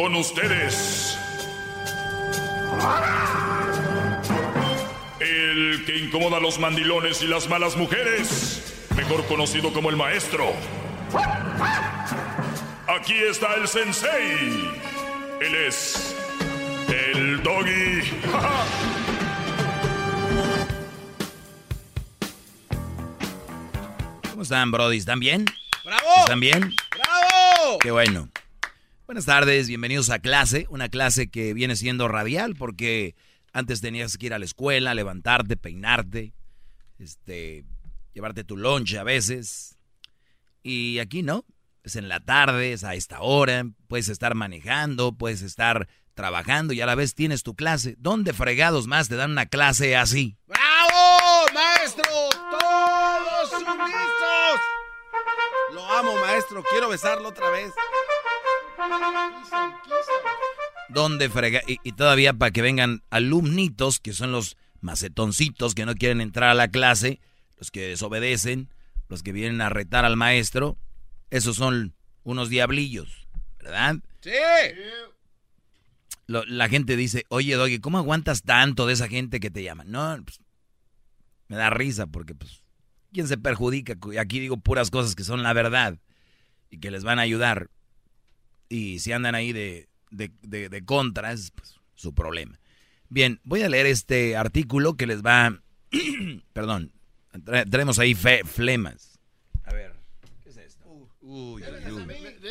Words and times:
Con 0.00 0.16
ustedes. 0.16 1.18
El 5.20 5.84
que 5.84 5.98
incomoda 5.98 6.38
a 6.38 6.40
los 6.40 6.58
mandilones 6.58 7.20
y 7.20 7.26
las 7.26 7.50
malas 7.50 7.76
mujeres, 7.76 8.88
mejor 8.96 9.26
conocido 9.26 9.74
como 9.74 9.90
el 9.90 9.96
maestro. 9.96 10.54
Aquí 12.88 13.12
está 13.12 13.56
el 13.56 13.68
sensei. 13.68 14.70
Él 15.38 15.54
es 15.66 16.16
el 16.88 17.42
doggy. 17.42 18.00
¿Cómo 24.30 24.44
están, 24.44 24.70
Brody? 24.70 24.96
¿Están 24.96 25.20
bien? 25.20 25.44
¡Bravo! 25.84 26.20
¿Están 26.20 26.40
bien? 26.40 26.74
¡Bravo! 26.90 27.78
Qué 27.80 27.90
bueno. 27.90 28.30
Buenas 29.10 29.26
tardes, 29.26 29.66
bienvenidos 29.66 30.08
a 30.10 30.20
clase, 30.20 30.66
una 30.70 30.88
clase 30.88 31.30
que 31.30 31.52
viene 31.52 31.74
siendo 31.74 32.06
radial 32.06 32.54
porque 32.54 33.16
antes 33.52 33.80
tenías 33.80 34.16
que 34.16 34.26
ir 34.26 34.34
a 34.34 34.38
la 34.38 34.44
escuela, 34.44 34.94
levantarte, 34.94 35.56
peinarte, 35.56 36.32
este, 37.00 37.64
llevarte 38.14 38.44
tu 38.44 38.56
lunch 38.56 38.94
a 38.94 39.02
veces. 39.02 39.76
Y 40.62 41.00
aquí 41.00 41.24
no, 41.24 41.44
es 41.82 41.96
en 41.96 42.08
la 42.08 42.20
tarde, 42.20 42.72
es 42.72 42.84
a 42.84 42.94
esta 42.94 43.20
hora, 43.20 43.66
puedes 43.88 44.08
estar 44.08 44.36
manejando, 44.36 45.10
puedes 45.10 45.42
estar 45.42 45.88
trabajando 46.14 46.72
y 46.72 46.80
a 46.80 46.86
la 46.86 46.94
vez 46.94 47.16
tienes 47.16 47.42
tu 47.42 47.56
clase. 47.56 47.96
¿Dónde 47.98 48.32
fregados 48.32 48.86
más 48.86 49.08
te 49.08 49.16
dan 49.16 49.32
una 49.32 49.46
clase 49.46 49.96
así? 49.96 50.38
¡Bravo, 50.46 51.46
maestro! 51.52 52.04
¡Todos 52.04 53.50
sumisos! 53.50 54.60
Lo 55.72 55.84
amo, 55.84 56.14
maestro, 56.20 56.62
quiero 56.70 56.88
besarlo 56.88 57.30
otra 57.30 57.50
vez. 57.50 57.72
¿Dónde 60.88 61.28
frega? 61.28 61.62
Y, 61.66 61.92
todavía 61.92 62.32
para 62.32 62.50
que 62.50 62.62
vengan 62.62 63.02
alumnitos, 63.10 64.00
que 64.00 64.12
son 64.12 64.32
los 64.32 64.56
macetoncitos 64.80 65.74
que 65.74 65.86
no 65.86 65.94
quieren 65.94 66.20
entrar 66.20 66.50
a 66.50 66.54
la 66.54 66.68
clase, 66.68 67.20
los 67.58 67.70
que 67.70 67.88
desobedecen, 67.88 68.68
los 69.08 69.22
que 69.22 69.32
vienen 69.32 69.60
a 69.60 69.68
retar 69.68 70.04
al 70.04 70.16
maestro, 70.16 70.78
esos 71.30 71.56
son 71.56 71.94
unos 72.24 72.48
diablillos, 72.48 73.28
¿verdad? 73.58 73.96
Sí. 74.20 74.30
la 76.26 76.68
gente 76.68 76.96
dice, 76.96 77.24
oye, 77.28 77.54
Doggy, 77.54 77.78
¿cómo 77.78 77.98
aguantas 77.98 78.42
tanto 78.42 78.86
de 78.86 78.94
esa 78.94 79.08
gente 79.08 79.40
que 79.40 79.50
te 79.50 79.62
llama? 79.62 79.84
No, 79.84 80.20
pues, 80.24 80.40
me 81.48 81.56
da 81.56 81.70
risa 81.70 82.06
porque, 82.06 82.34
pues, 82.34 82.62
¿quién 83.12 83.28
se 83.28 83.38
perjudica? 83.38 83.96
Aquí 84.18 84.40
digo 84.40 84.56
puras 84.56 84.90
cosas 84.90 85.14
que 85.14 85.24
son 85.24 85.42
la 85.42 85.52
verdad 85.52 85.98
y 86.70 86.78
que 86.78 86.90
les 86.90 87.04
van 87.04 87.18
a 87.18 87.22
ayudar. 87.22 87.68
Y 88.70 89.00
si 89.00 89.10
andan 89.10 89.34
ahí 89.34 89.52
de, 89.52 89.88
de, 90.12 90.30
de, 90.68 90.84
contra, 90.84 91.32
es 91.32 91.50
pues, 91.50 91.80
su 91.96 92.14
problema. 92.14 92.58
Bien, 93.08 93.40
voy 93.42 93.62
a 93.62 93.68
leer 93.68 93.86
este 93.86 94.36
artículo 94.36 94.96
que 94.96 95.08
les 95.08 95.22
va... 95.22 95.60
perdón, 96.52 96.92
tenemos 97.68 97.98
ahí 97.98 98.14
flemas. 98.14 99.18
A 99.64 99.72
ver, 99.72 99.96
¿qué 100.44 100.50
es 100.50 100.56
esto? 100.56 100.88
uy, 100.88 101.10
uy, 101.20 101.62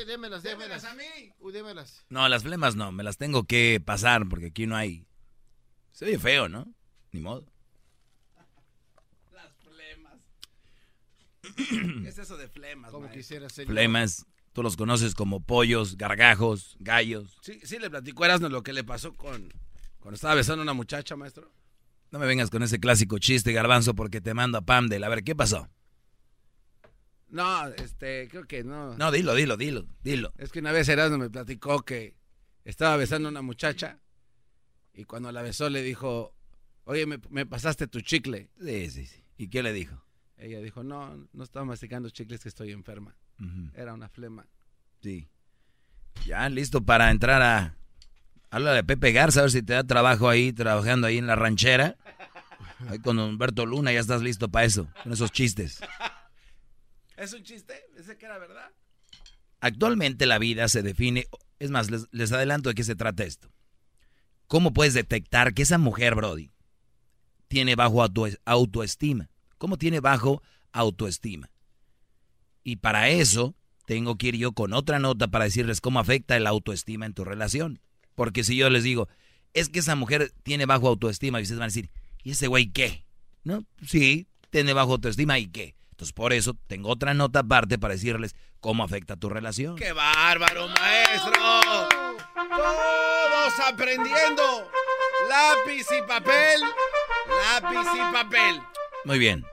démelas, 0.05 0.43
démelas, 0.43 0.83
a 0.83 0.93
mí. 0.93 1.05
Uy, 1.39 1.53
démelas. 1.53 2.05
No, 2.09 2.27
las 2.27 2.43
flemas 2.43 2.75
no, 2.75 2.91
me 2.91 3.03
las 3.03 3.15
tengo 3.15 3.45
que 3.45 3.81
pasar 3.83 4.27
porque 4.27 4.47
aquí 4.47 4.67
no 4.67 4.75
hay... 4.75 5.05
Se 5.93 6.03
oye 6.03 6.19
feo, 6.19 6.49
¿no? 6.49 6.67
Ni 7.13 7.21
modo. 7.21 7.45
Las 9.31 9.53
flemas. 9.55 10.19
¿Qué 12.03 12.09
es 12.09 12.17
eso 12.17 12.35
de 12.35 12.49
flemas? 12.49 12.91
Como 12.91 13.09
quisiera 13.09 13.47
ser. 13.47 13.67
Flemas 13.67 14.25
Tú 14.53 14.63
los 14.63 14.75
conoces 14.75 15.13
como 15.15 15.41
pollos, 15.41 15.97
gargajos, 15.97 16.75
gallos. 16.79 17.37
Sí, 17.41 17.59
sí 17.63 17.79
le 17.79 17.89
platicó 17.89 18.25
Erasmo 18.25 18.49
lo 18.49 18.63
que 18.63 18.73
le 18.73 18.83
pasó 18.83 19.13
con 19.15 19.51
cuando 19.99 20.15
estaba 20.15 20.35
besando 20.35 20.61
a 20.61 20.63
una 20.63 20.73
muchacha, 20.73 21.15
maestro. 21.15 21.51
No 22.11 22.19
me 22.19 22.25
vengas 22.25 22.49
con 22.49 22.63
ese 22.63 22.79
clásico 22.79 23.19
chiste, 23.19 23.51
garbanzo, 23.51 23.93
porque 23.93 24.21
te 24.21 24.33
mando 24.33 24.57
a 24.57 24.61
Pamdel. 24.61 25.03
A 25.03 25.09
ver, 25.09 25.23
¿qué 25.23 25.35
pasó? 25.35 25.69
No, 27.27 27.67
este, 27.67 28.27
creo 28.29 28.45
que 28.45 28.63
no. 28.63 28.97
No, 28.97 29.11
dilo, 29.11 29.35
dilo, 29.35 29.55
dilo, 29.57 29.85
dilo. 30.01 30.33
Es 30.37 30.51
que 30.51 30.59
una 30.59 30.71
vez 30.71 30.89
Erasmo 30.89 31.19
me 31.19 31.29
platicó 31.29 31.83
que 31.83 32.15
estaba 32.63 32.97
besando 32.97 33.27
a 33.27 33.31
una 33.31 33.43
muchacha 33.43 33.99
y 34.93 35.03
cuando 35.03 35.31
la 35.31 35.43
besó 35.43 35.69
le 35.69 35.83
dijo, 35.83 36.33
oye, 36.85 37.05
me, 37.05 37.19
me 37.29 37.45
pasaste 37.45 37.87
tu 37.87 38.01
chicle. 38.01 38.49
Sí, 38.59 38.89
sí, 38.89 39.05
sí. 39.05 39.23
¿Y 39.37 39.49
qué 39.49 39.61
le 39.61 39.73
dijo? 39.73 40.03
Ella 40.37 40.59
dijo, 40.61 40.83
no, 40.83 41.27
no 41.31 41.43
estaba 41.43 41.65
masticando 41.65 42.09
chicles 42.09 42.41
que 42.41 42.49
estoy 42.49 42.71
enferma. 42.71 43.15
Era 43.73 43.93
una 43.93 44.09
flema. 44.09 44.45
Sí. 45.01 45.29
Ya, 46.25 46.49
listo 46.49 46.83
para 46.83 47.11
entrar 47.11 47.41
a... 47.41 47.75
Habla 48.51 48.73
de 48.73 48.83
Pepe 48.83 49.11
Garza, 49.11 49.41
a 49.41 49.43
ver 49.43 49.51
si 49.51 49.61
te 49.61 49.73
da 49.73 49.83
trabajo 49.83 50.27
ahí, 50.27 50.51
trabajando 50.51 51.07
ahí 51.07 51.17
en 51.17 51.27
la 51.27 51.35
ranchera. 51.35 51.97
Ahí 52.87 52.99
con 52.99 53.19
Humberto 53.19 53.65
Luna 53.65 53.91
ya 53.91 53.99
estás 53.99 54.21
listo 54.21 54.49
para 54.49 54.65
eso, 54.65 54.89
con 55.03 55.13
esos 55.13 55.31
chistes. 55.31 55.79
¿Es 57.17 57.33
un 57.33 57.43
chiste? 57.43 57.75
¿Ese 57.97 58.17
que 58.17 58.25
era 58.25 58.37
verdad? 58.37 58.71
Actualmente 59.59 60.25
la 60.25 60.39
vida 60.39 60.67
se 60.67 60.81
define... 60.81 61.27
Es 61.59 61.69
más, 61.71 61.91
les, 61.91 62.07
les 62.11 62.31
adelanto 62.31 62.69
de 62.69 62.75
qué 62.75 62.83
se 62.83 62.95
trata 62.95 63.23
esto. 63.23 63.51
¿Cómo 64.47 64.73
puedes 64.73 64.93
detectar 64.93 65.53
que 65.53 65.61
esa 65.61 65.77
mujer, 65.77 66.15
Brody, 66.15 66.51
tiene 67.47 67.75
bajo 67.75 68.01
autoestima? 68.45 69.29
¿Cómo 69.57 69.77
tiene 69.77 69.99
bajo 69.99 70.41
autoestima? 70.71 71.51
Y 72.69 72.75
para 72.75 73.09
eso 73.09 73.55
tengo 73.87 74.15
que 74.15 74.27
ir 74.27 74.35
yo 74.35 74.51
con 74.51 74.73
otra 74.73 74.99
nota 74.99 75.29
para 75.29 75.45
decirles 75.45 75.81
cómo 75.81 75.99
afecta 75.99 76.37
el 76.37 76.45
autoestima 76.45 77.07
en 77.07 77.15
tu 77.15 77.25
relación. 77.25 77.81
Porque 78.13 78.43
si 78.43 78.55
yo 78.55 78.69
les 78.69 78.83
digo, 78.83 79.09
es 79.55 79.69
que 79.69 79.79
esa 79.79 79.95
mujer 79.95 80.31
tiene 80.43 80.67
bajo 80.67 80.87
autoestima, 80.87 81.39
y 81.39 81.41
ustedes 81.41 81.57
van 81.57 81.65
a 81.65 81.73
decir, 81.73 81.89
¿y 82.23 82.29
ese 82.29 82.45
güey 82.45 82.71
qué? 82.71 83.05
¿No? 83.43 83.65
Sí, 83.83 84.27
tiene 84.51 84.73
bajo 84.73 84.91
autoestima 84.91 85.39
y 85.39 85.47
qué. 85.47 85.73
Entonces 85.89 86.13
por 86.13 86.31
eso 86.31 86.55
tengo 86.67 86.89
otra 86.89 87.15
nota 87.15 87.39
aparte 87.39 87.79
para 87.79 87.95
decirles 87.95 88.35
cómo 88.59 88.83
afecta 88.83 89.15
tu 89.15 89.29
relación. 89.29 89.75
¡Qué 89.75 89.91
bárbaro, 89.91 90.67
maestro! 90.67 91.41
Todos 92.35 93.67
aprendiendo. 93.67 94.69
Lápiz 95.27 95.87
y 95.97 96.07
papel. 96.07 96.61
Lápiz 97.51 97.89
y 97.95 98.13
papel. 98.13 98.61
Muy 99.05 99.17
bien. 99.17 99.43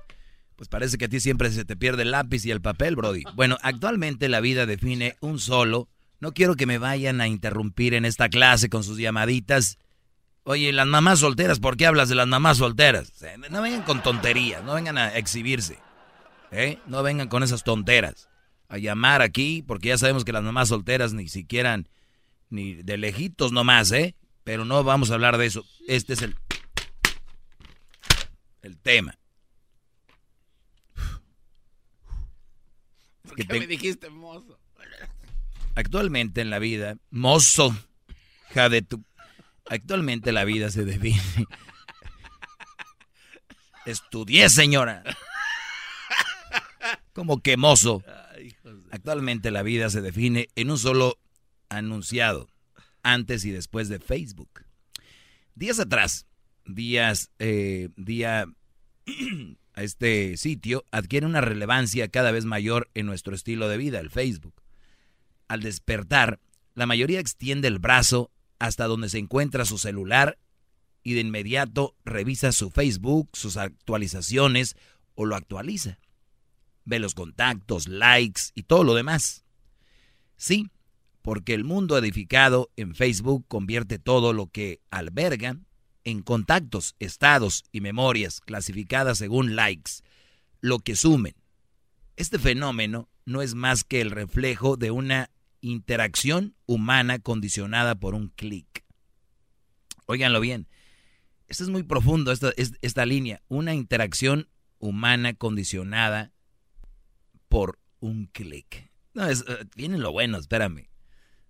Pues 0.56 0.68
parece 0.70 0.96
que 0.96 1.04
a 1.04 1.08
ti 1.08 1.20
siempre 1.20 1.50
se 1.50 1.64
te 1.64 1.76
pierde 1.76 2.02
el 2.02 2.10
lápiz 2.10 2.44
y 2.46 2.50
el 2.50 2.62
papel, 2.62 2.96
Brody. 2.96 3.24
Bueno, 3.34 3.58
actualmente 3.62 4.28
la 4.28 4.40
vida 4.40 4.64
define 4.64 5.16
un 5.20 5.38
solo. 5.38 5.88
No 6.18 6.32
quiero 6.32 6.56
que 6.56 6.64
me 6.64 6.78
vayan 6.78 7.20
a 7.20 7.28
interrumpir 7.28 7.92
en 7.92 8.06
esta 8.06 8.30
clase 8.30 8.70
con 8.70 8.82
sus 8.82 8.96
llamaditas. 8.96 9.78
Oye, 10.44 10.72
las 10.72 10.86
mamás 10.86 11.18
solteras, 11.18 11.60
¿por 11.60 11.76
qué 11.76 11.86
hablas 11.86 12.08
de 12.08 12.14
las 12.14 12.26
mamás 12.26 12.56
solteras? 12.56 13.12
No 13.50 13.60
vengan 13.60 13.82
con 13.82 14.02
tonterías, 14.02 14.64
no 14.64 14.74
vengan 14.74 14.96
a 14.96 15.14
exhibirse. 15.16 15.78
¿eh? 16.50 16.78
No 16.86 17.02
vengan 17.02 17.28
con 17.28 17.42
esas 17.42 17.62
tonteras. 17.62 18.30
A 18.68 18.78
llamar 18.78 19.22
aquí, 19.22 19.62
porque 19.66 19.88
ya 19.88 19.98
sabemos 19.98 20.24
que 20.24 20.32
las 20.32 20.42
mamás 20.42 20.68
solteras 20.68 21.12
ni 21.12 21.28
siquiera, 21.28 21.78
ni 22.48 22.74
de 22.74 22.96
lejitos 22.96 23.52
nomás, 23.52 23.92
¿eh? 23.92 24.16
Pero 24.42 24.64
no 24.64 24.82
vamos 24.84 25.10
a 25.10 25.14
hablar 25.14 25.36
de 25.36 25.46
eso. 25.46 25.64
Este 25.86 26.14
es 26.14 26.22
el, 26.22 26.36
el 28.62 28.78
tema. 28.78 29.18
¿Por 33.36 33.46
qué 33.46 33.60
me 33.60 33.66
dijiste 33.66 34.10
mozo? 34.10 34.58
Actualmente 35.74 36.40
en 36.40 36.50
la 36.50 36.58
vida, 36.58 36.96
mozo, 37.10 37.76
ja 38.54 38.68
de 38.68 38.82
tu... 38.82 39.04
Actualmente 39.68 40.32
la 40.32 40.44
vida 40.44 40.70
se 40.70 40.84
define. 40.84 41.20
Estudié, 43.84 44.48
señora. 44.48 45.02
Como 47.12 47.42
que 47.42 47.56
mozo. 47.56 48.02
Actualmente 48.90 49.50
la 49.50 49.62
vida 49.62 49.90
se 49.90 50.00
define 50.00 50.48
en 50.54 50.70
un 50.70 50.78
solo 50.78 51.18
anunciado, 51.68 52.48
antes 53.02 53.44
y 53.44 53.50
después 53.50 53.88
de 53.88 53.98
Facebook. 53.98 54.64
Días 55.54 55.78
atrás, 55.78 56.26
días, 56.64 57.30
eh, 57.38 57.90
día 57.96 58.46
a 59.76 59.82
este 59.82 60.36
sitio 60.38 60.84
adquiere 60.90 61.26
una 61.26 61.40
relevancia 61.40 62.08
cada 62.08 62.32
vez 62.32 62.44
mayor 62.44 62.90
en 62.94 63.06
nuestro 63.06 63.34
estilo 63.34 63.68
de 63.68 63.76
vida, 63.76 64.00
el 64.00 64.10
Facebook. 64.10 64.54
Al 65.48 65.60
despertar, 65.60 66.40
la 66.74 66.86
mayoría 66.86 67.20
extiende 67.20 67.68
el 67.68 67.78
brazo 67.78 68.32
hasta 68.58 68.86
donde 68.86 69.10
se 69.10 69.18
encuentra 69.18 69.64
su 69.64 69.78
celular 69.78 70.38
y 71.02 71.12
de 71.14 71.20
inmediato 71.20 71.94
revisa 72.04 72.52
su 72.52 72.70
Facebook, 72.70 73.28
sus 73.34 73.56
actualizaciones 73.56 74.76
o 75.14 75.26
lo 75.26 75.36
actualiza. 75.36 75.98
Ve 76.84 76.98
los 76.98 77.14
contactos, 77.14 77.86
likes 77.86 78.42
y 78.54 78.64
todo 78.64 78.82
lo 78.82 78.94
demás. 78.94 79.44
Sí, 80.36 80.70
porque 81.22 81.54
el 81.54 81.64
mundo 81.64 81.98
edificado 81.98 82.70
en 82.76 82.94
Facebook 82.94 83.44
convierte 83.46 83.98
todo 83.98 84.32
lo 84.32 84.46
que 84.46 84.80
alberga 84.90 85.58
en 86.06 86.22
contactos, 86.22 86.94
estados 87.00 87.64
y 87.72 87.80
memorias 87.80 88.40
clasificadas 88.40 89.18
según 89.18 89.56
likes, 89.56 90.02
lo 90.60 90.78
que 90.78 90.94
sumen. 90.94 91.34
Este 92.14 92.38
fenómeno 92.38 93.08
no 93.24 93.42
es 93.42 93.54
más 93.54 93.82
que 93.82 94.00
el 94.00 94.12
reflejo 94.12 94.76
de 94.76 94.92
una 94.92 95.30
interacción 95.60 96.54
humana 96.64 97.18
condicionada 97.18 97.96
por 97.96 98.14
un 98.14 98.28
clic. 98.28 98.84
Óiganlo 100.06 100.40
bien, 100.40 100.68
esto 101.48 101.64
es 101.64 101.70
muy 101.70 101.82
profundo, 101.82 102.30
esta, 102.30 102.52
esta 102.56 103.04
línea, 103.04 103.42
una 103.48 103.74
interacción 103.74 104.48
humana 104.78 105.34
condicionada 105.34 106.32
por 107.48 107.80
un 107.98 108.26
clic. 108.26 108.92
No, 109.12 109.26
es, 109.26 109.44
eh, 109.48 109.64
viene 109.74 109.98
lo 109.98 110.12
bueno, 110.12 110.38
espérame. 110.38 110.88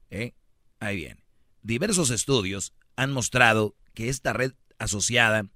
¿Eh? 0.08 0.32
Ahí 0.80 0.96
viene. 0.96 1.22
Diversos 1.60 2.08
estudios 2.08 2.72
han 2.96 3.12
mostrado 3.12 3.76
que 3.96 4.10
esta 4.10 4.32
red 4.32 4.52
asociada 4.78 5.48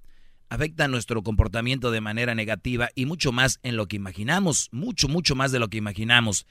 afecta 0.49 0.89
nuestro 0.89 1.23
comportamiento 1.23 1.91
de 1.91 2.01
manera 2.01 2.35
negativa 2.35 2.89
y 2.95 3.05
mucho 3.05 3.31
más 3.31 3.59
en 3.63 3.77
lo 3.77 3.87
que 3.87 3.95
imaginamos, 3.95 4.67
mucho, 4.73 5.07
mucho 5.07 5.35
más 5.35 5.53
de 5.53 5.59
lo 5.59 5.69
que 5.69 5.77
imaginamos. 5.77 6.45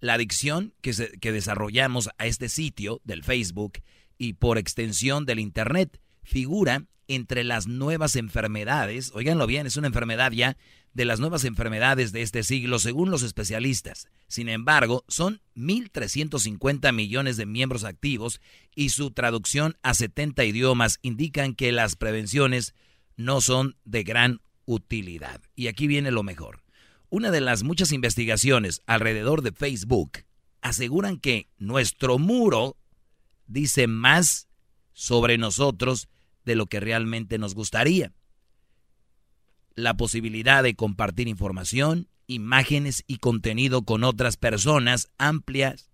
La 0.00 0.14
adicción 0.14 0.74
que, 0.80 0.92
que 1.20 1.32
desarrollamos 1.32 2.10
a 2.18 2.26
este 2.26 2.48
sitio 2.48 3.00
del 3.04 3.22
Facebook 3.22 3.74
y 4.18 4.32
por 4.32 4.58
extensión 4.58 5.26
del 5.26 5.38
Internet 5.38 6.00
figura 6.24 6.86
entre 7.06 7.44
las 7.44 7.66
nuevas 7.66 8.16
enfermedades, 8.16 9.12
oiganlo 9.14 9.46
bien, 9.46 9.66
es 9.66 9.76
una 9.76 9.86
enfermedad 9.86 10.32
ya 10.32 10.56
de 10.94 11.04
las 11.04 11.18
nuevas 11.20 11.44
enfermedades 11.44 12.12
de 12.12 12.22
este 12.22 12.44
siglo 12.44 12.78
según 12.78 13.10
los 13.10 13.22
especialistas. 13.22 14.08
Sin 14.28 14.48
embargo, 14.48 15.04
son 15.08 15.42
1.350 15.56 16.92
millones 16.92 17.36
de 17.36 17.46
miembros 17.46 17.84
activos 17.84 18.40
y 18.74 18.90
su 18.90 19.10
traducción 19.10 19.76
a 19.82 19.94
70 19.94 20.44
idiomas 20.44 20.98
indican 21.02 21.54
que 21.54 21.72
las 21.72 21.96
prevenciones 21.96 22.74
no 23.16 23.40
son 23.40 23.76
de 23.84 24.04
gran 24.04 24.40
utilidad. 24.64 25.40
Y 25.56 25.66
aquí 25.66 25.86
viene 25.88 26.12
lo 26.12 26.22
mejor. 26.22 26.62
Una 27.10 27.30
de 27.30 27.40
las 27.40 27.64
muchas 27.64 27.92
investigaciones 27.92 28.80
alrededor 28.86 29.42
de 29.42 29.52
Facebook 29.52 30.24
aseguran 30.62 31.18
que 31.18 31.48
nuestro 31.58 32.18
muro 32.18 32.76
dice 33.46 33.88
más 33.88 34.48
sobre 34.92 35.38
nosotros 35.38 36.08
de 36.44 36.54
lo 36.54 36.66
que 36.66 36.80
realmente 36.80 37.38
nos 37.38 37.54
gustaría 37.54 38.12
la 39.76 39.96
posibilidad 39.96 40.62
de 40.62 40.74
compartir 40.74 41.28
información, 41.28 42.08
imágenes 42.26 43.04
y 43.06 43.18
contenido 43.18 43.82
con 43.82 44.04
otras 44.04 44.36
personas 44.36 45.10
amplias, 45.18 45.90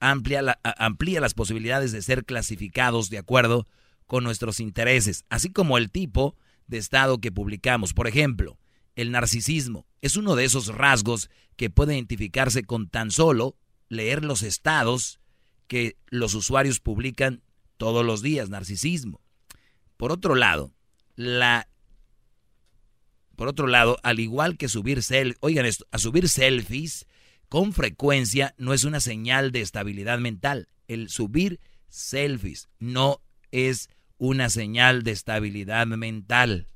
amplia, 0.00 0.58
amplía 0.62 1.20
las 1.20 1.34
posibilidades 1.34 1.92
de 1.92 2.02
ser 2.02 2.24
clasificados 2.24 3.10
de 3.10 3.18
acuerdo 3.18 3.66
con 4.06 4.24
nuestros 4.24 4.60
intereses, 4.60 5.24
así 5.28 5.50
como 5.50 5.78
el 5.78 5.90
tipo 5.90 6.36
de 6.66 6.78
estado 6.78 7.18
que 7.18 7.32
publicamos. 7.32 7.94
Por 7.94 8.06
ejemplo, 8.06 8.58
el 8.96 9.10
narcisismo 9.10 9.86
es 10.02 10.16
uno 10.16 10.36
de 10.36 10.44
esos 10.44 10.68
rasgos 10.68 11.30
que 11.56 11.70
puede 11.70 11.94
identificarse 11.94 12.64
con 12.64 12.88
tan 12.88 13.10
solo 13.10 13.56
leer 13.88 14.24
los 14.24 14.42
estados 14.42 15.20
que 15.66 15.96
los 16.06 16.34
usuarios 16.34 16.80
publican 16.80 17.42
todos 17.76 18.04
los 18.04 18.22
días, 18.22 18.50
narcisismo. 18.50 19.20
Por 19.96 20.12
otro 20.12 20.34
lado, 20.34 20.72
la 21.16 21.68
por 23.36 23.48
otro 23.48 23.66
lado, 23.66 23.98
al 24.02 24.20
igual 24.20 24.56
que 24.56 24.68
subir 24.68 25.02
selfies, 25.02 25.36
oigan 25.40 25.66
esto, 25.66 25.86
a 25.90 25.98
subir 25.98 26.28
selfies 26.28 27.06
con 27.48 27.72
frecuencia 27.72 28.54
no 28.58 28.72
es 28.74 28.84
una 28.84 29.00
señal 29.00 29.52
de 29.52 29.60
estabilidad 29.60 30.18
mental. 30.18 30.68
El 30.88 31.08
subir 31.08 31.60
selfies 31.88 32.68
no 32.78 33.20
es 33.52 33.90
una 34.18 34.50
señal 34.50 35.02
de 35.02 35.12
estabilidad 35.12 35.86
mental. 35.86 36.66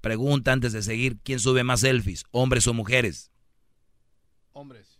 Pregunta 0.00 0.52
antes 0.52 0.72
de 0.72 0.82
seguir, 0.82 1.18
¿quién 1.22 1.38
sube 1.38 1.64
más 1.64 1.80
selfies, 1.80 2.24
hombres 2.30 2.66
o 2.66 2.74
mujeres? 2.74 3.30
Hombres. 4.52 4.98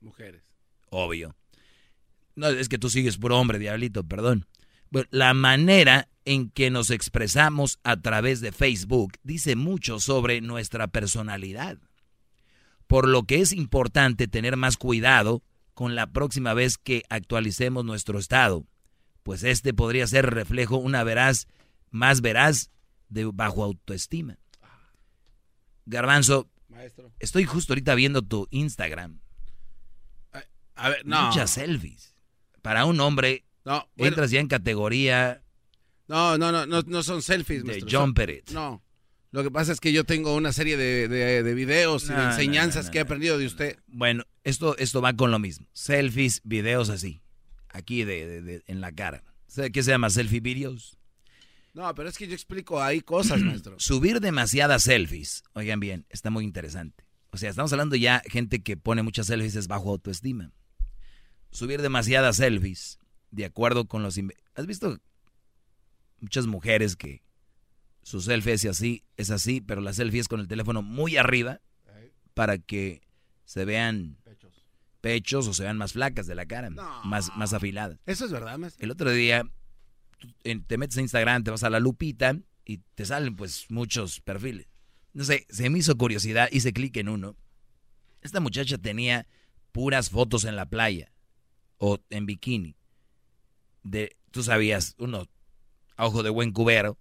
Mujeres. 0.00 0.42
Obvio. 0.90 1.34
No, 2.34 2.48
es 2.48 2.68
que 2.68 2.78
tú 2.78 2.90
sigues 2.90 3.16
por 3.16 3.32
hombre, 3.32 3.58
diablito, 3.58 4.04
perdón. 4.04 4.46
la 5.10 5.32
manera 5.34 6.08
en 6.26 6.50
que 6.50 6.70
nos 6.70 6.90
expresamos 6.90 7.78
a 7.84 7.96
través 7.96 8.40
de 8.40 8.52
Facebook 8.52 9.12
dice 9.22 9.56
mucho 9.56 10.00
sobre 10.00 10.42
nuestra 10.42 10.88
personalidad. 10.88 11.78
Por 12.86 13.08
lo 13.08 13.22
que 13.22 13.40
es 13.40 13.52
importante 13.52 14.28
tener 14.28 14.56
más 14.56 14.76
cuidado 14.76 15.42
con 15.72 15.94
la 15.94 16.08
próxima 16.08 16.52
vez 16.52 16.78
que 16.78 17.04
actualicemos 17.08 17.84
nuestro 17.84 18.18
estado, 18.18 18.66
pues 19.22 19.44
este 19.44 19.72
podría 19.72 20.06
ser 20.06 20.26
reflejo 20.26 20.76
una 20.76 21.04
veraz, 21.04 21.46
más 21.90 22.20
veraz 22.20 22.70
de 23.08 23.24
bajo 23.24 23.62
autoestima. 23.62 24.38
Garbanzo, 25.86 26.50
estoy 27.20 27.44
justo 27.44 27.72
ahorita 27.72 27.94
viendo 27.94 28.22
tu 28.22 28.48
Instagram. 28.50 29.20
A 30.74 30.88
ver, 30.88 31.06
no. 31.06 31.26
Muchas 31.26 31.50
selfies. 31.50 32.16
Para 32.62 32.84
un 32.84 33.00
hombre, 33.00 33.44
no, 33.64 33.88
entras 33.96 34.30
ya 34.32 34.40
en 34.40 34.48
categoría 34.48 35.42
no, 36.08 36.38
no, 36.38 36.66
no, 36.66 36.82
no, 36.82 37.02
son 37.02 37.22
selfies. 37.22 37.64
De 37.64 37.80
Jumper 37.80 38.42
No. 38.52 38.82
Lo 39.32 39.42
que 39.42 39.50
pasa 39.50 39.72
es 39.72 39.80
que 39.80 39.92
yo 39.92 40.04
tengo 40.04 40.34
una 40.34 40.52
serie 40.52 40.76
de, 40.76 41.08
de, 41.08 41.54
videos 41.54 42.08
y 42.08 42.12
enseñanzas 42.12 42.90
que 42.90 42.98
he 42.98 43.00
aprendido 43.02 43.38
de 43.38 43.46
usted. 43.46 43.78
Bueno, 43.86 44.24
esto, 44.44 44.78
esto 44.78 45.02
va 45.02 45.12
con 45.14 45.30
lo 45.30 45.38
mismo. 45.38 45.66
Selfies, 45.72 46.40
videos 46.44 46.88
así. 46.88 47.22
Aquí 47.68 48.04
de, 48.04 48.62
en 48.66 48.80
la 48.80 48.92
cara. 48.92 49.24
¿Qué 49.72 49.82
se 49.82 49.90
llama? 49.90 50.10
¿Selfie 50.10 50.40
videos? 50.40 50.96
No, 51.74 51.94
pero 51.94 52.08
es 52.08 52.16
que 52.16 52.26
yo 52.26 52.32
explico 52.32 52.82
ahí 52.82 53.02
cosas, 53.02 53.40
maestro. 53.42 53.78
Subir 53.78 54.20
demasiadas 54.20 54.84
selfies, 54.84 55.42
oigan 55.52 55.80
bien, 55.80 56.06
está 56.08 56.30
muy 56.30 56.44
interesante. 56.44 57.04
O 57.30 57.36
sea, 57.36 57.50
estamos 57.50 57.70
hablando 57.72 57.96
ya 57.96 58.22
gente 58.24 58.62
que 58.62 58.78
pone 58.78 59.02
muchas 59.02 59.26
selfies 59.26 59.56
es 59.56 59.68
bajo 59.68 59.90
autoestima. 59.90 60.52
Subir 61.50 61.82
demasiadas 61.82 62.36
selfies, 62.36 62.98
de 63.30 63.44
acuerdo 63.44 63.86
con 63.86 64.02
los... 64.02 64.18
¿Has 64.54 64.66
visto 64.66 64.98
muchas 66.20 66.46
mujeres 66.46 66.96
que 66.96 67.22
su 68.02 68.20
selfie 68.20 68.52
es 68.52 68.64
así, 68.66 69.04
es 69.16 69.30
así, 69.30 69.60
pero 69.60 69.80
la 69.80 69.92
selfie 69.92 70.20
es 70.20 70.28
con 70.28 70.40
el 70.40 70.48
teléfono 70.48 70.82
muy 70.82 71.16
arriba 71.16 71.60
para 72.34 72.58
que 72.58 73.02
se 73.44 73.64
vean 73.64 74.18
pechos, 75.00 75.46
o 75.46 75.54
se 75.54 75.62
vean 75.62 75.78
más 75.78 75.92
flacas 75.92 76.26
de 76.26 76.34
la 76.34 76.46
cara, 76.46 76.70
más, 77.04 77.34
más 77.36 77.52
afiladas. 77.52 77.98
Eso 78.06 78.24
es 78.24 78.32
verdad, 78.32 78.58
El 78.78 78.90
otro 78.90 79.10
día 79.10 79.48
te 80.66 80.78
metes 80.78 80.98
a 80.98 81.00
Instagram, 81.00 81.44
te 81.44 81.50
vas 81.50 81.62
a 81.62 81.70
la 81.70 81.80
lupita 81.80 82.36
y 82.64 82.78
te 82.94 83.04
salen 83.04 83.36
pues 83.36 83.66
muchos 83.70 84.20
perfiles. 84.20 84.66
No 85.12 85.24
sé, 85.24 85.46
se 85.48 85.70
me 85.70 85.78
hizo 85.78 85.96
curiosidad, 85.96 86.48
hice 86.52 86.72
clic 86.72 86.96
en 86.96 87.08
uno. 87.08 87.36
Esta 88.20 88.40
muchacha 88.40 88.78
tenía 88.78 89.26
puras 89.72 90.10
fotos 90.10 90.44
en 90.44 90.56
la 90.56 90.66
playa 90.66 91.12
o 91.78 91.98
en 92.10 92.26
bikini. 92.26 92.76
De, 93.82 94.16
tú 94.30 94.42
sabías, 94.42 94.94
uno 94.98 95.28
ojo 95.98 96.22
de 96.22 96.30
buen 96.30 96.52
cubero. 96.52 96.98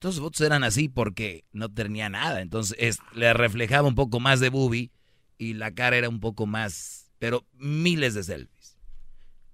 Sus 0.00 0.20
fotos 0.20 0.40
eran 0.42 0.62
así 0.62 0.88
porque 0.88 1.44
no 1.52 1.68
tenía 1.68 2.08
nada. 2.08 2.40
Entonces 2.40 2.98
le 3.14 3.32
reflejaba 3.32 3.88
un 3.88 3.94
poco 3.94 4.20
más 4.20 4.40
de 4.40 4.48
boobie 4.48 4.90
y 5.38 5.54
la 5.54 5.72
cara 5.72 5.96
era 5.96 6.08
un 6.08 6.20
poco 6.20 6.46
más, 6.46 7.10
pero 7.18 7.46
miles 7.54 8.14
de 8.14 8.22
selfies. 8.24 8.76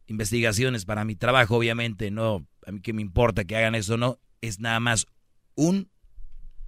Investigaciones 0.06 0.84
para 0.84 1.04
mi 1.04 1.16
trabajo, 1.16 1.56
obviamente, 1.56 2.10
no, 2.10 2.46
a 2.66 2.72
mí 2.72 2.80
que 2.80 2.92
me 2.92 3.02
importa 3.02 3.44
que 3.44 3.56
hagan 3.56 3.74
eso 3.74 3.94
o 3.94 3.96
no, 3.96 4.18
es 4.42 4.60
nada 4.60 4.80
más 4.80 5.06
un, 5.54 5.90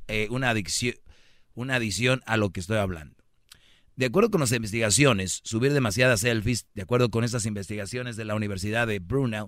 eh, 0.09 0.28
una, 0.30 0.50
adicción, 0.50 0.95
una 1.54 1.76
adición 1.76 2.23
a 2.26 2.37
lo 2.37 2.50
que 2.50 2.61
estoy 2.61 2.78
hablando. 2.78 3.16
De 3.97 4.06
acuerdo 4.06 4.30
con 4.30 4.42
las 4.42 4.52
investigaciones, 4.52 5.40
subir 5.45 5.73
demasiadas 5.73 6.21
selfies, 6.21 6.66
de 6.75 6.83
acuerdo 6.83 7.11
con 7.11 7.25
estas 7.25 7.47
investigaciones 7.47 8.16
de 8.16 8.26
la 8.26 8.35
Universidad 8.35 8.87
de 8.87 8.99
Brunel, 8.99 9.47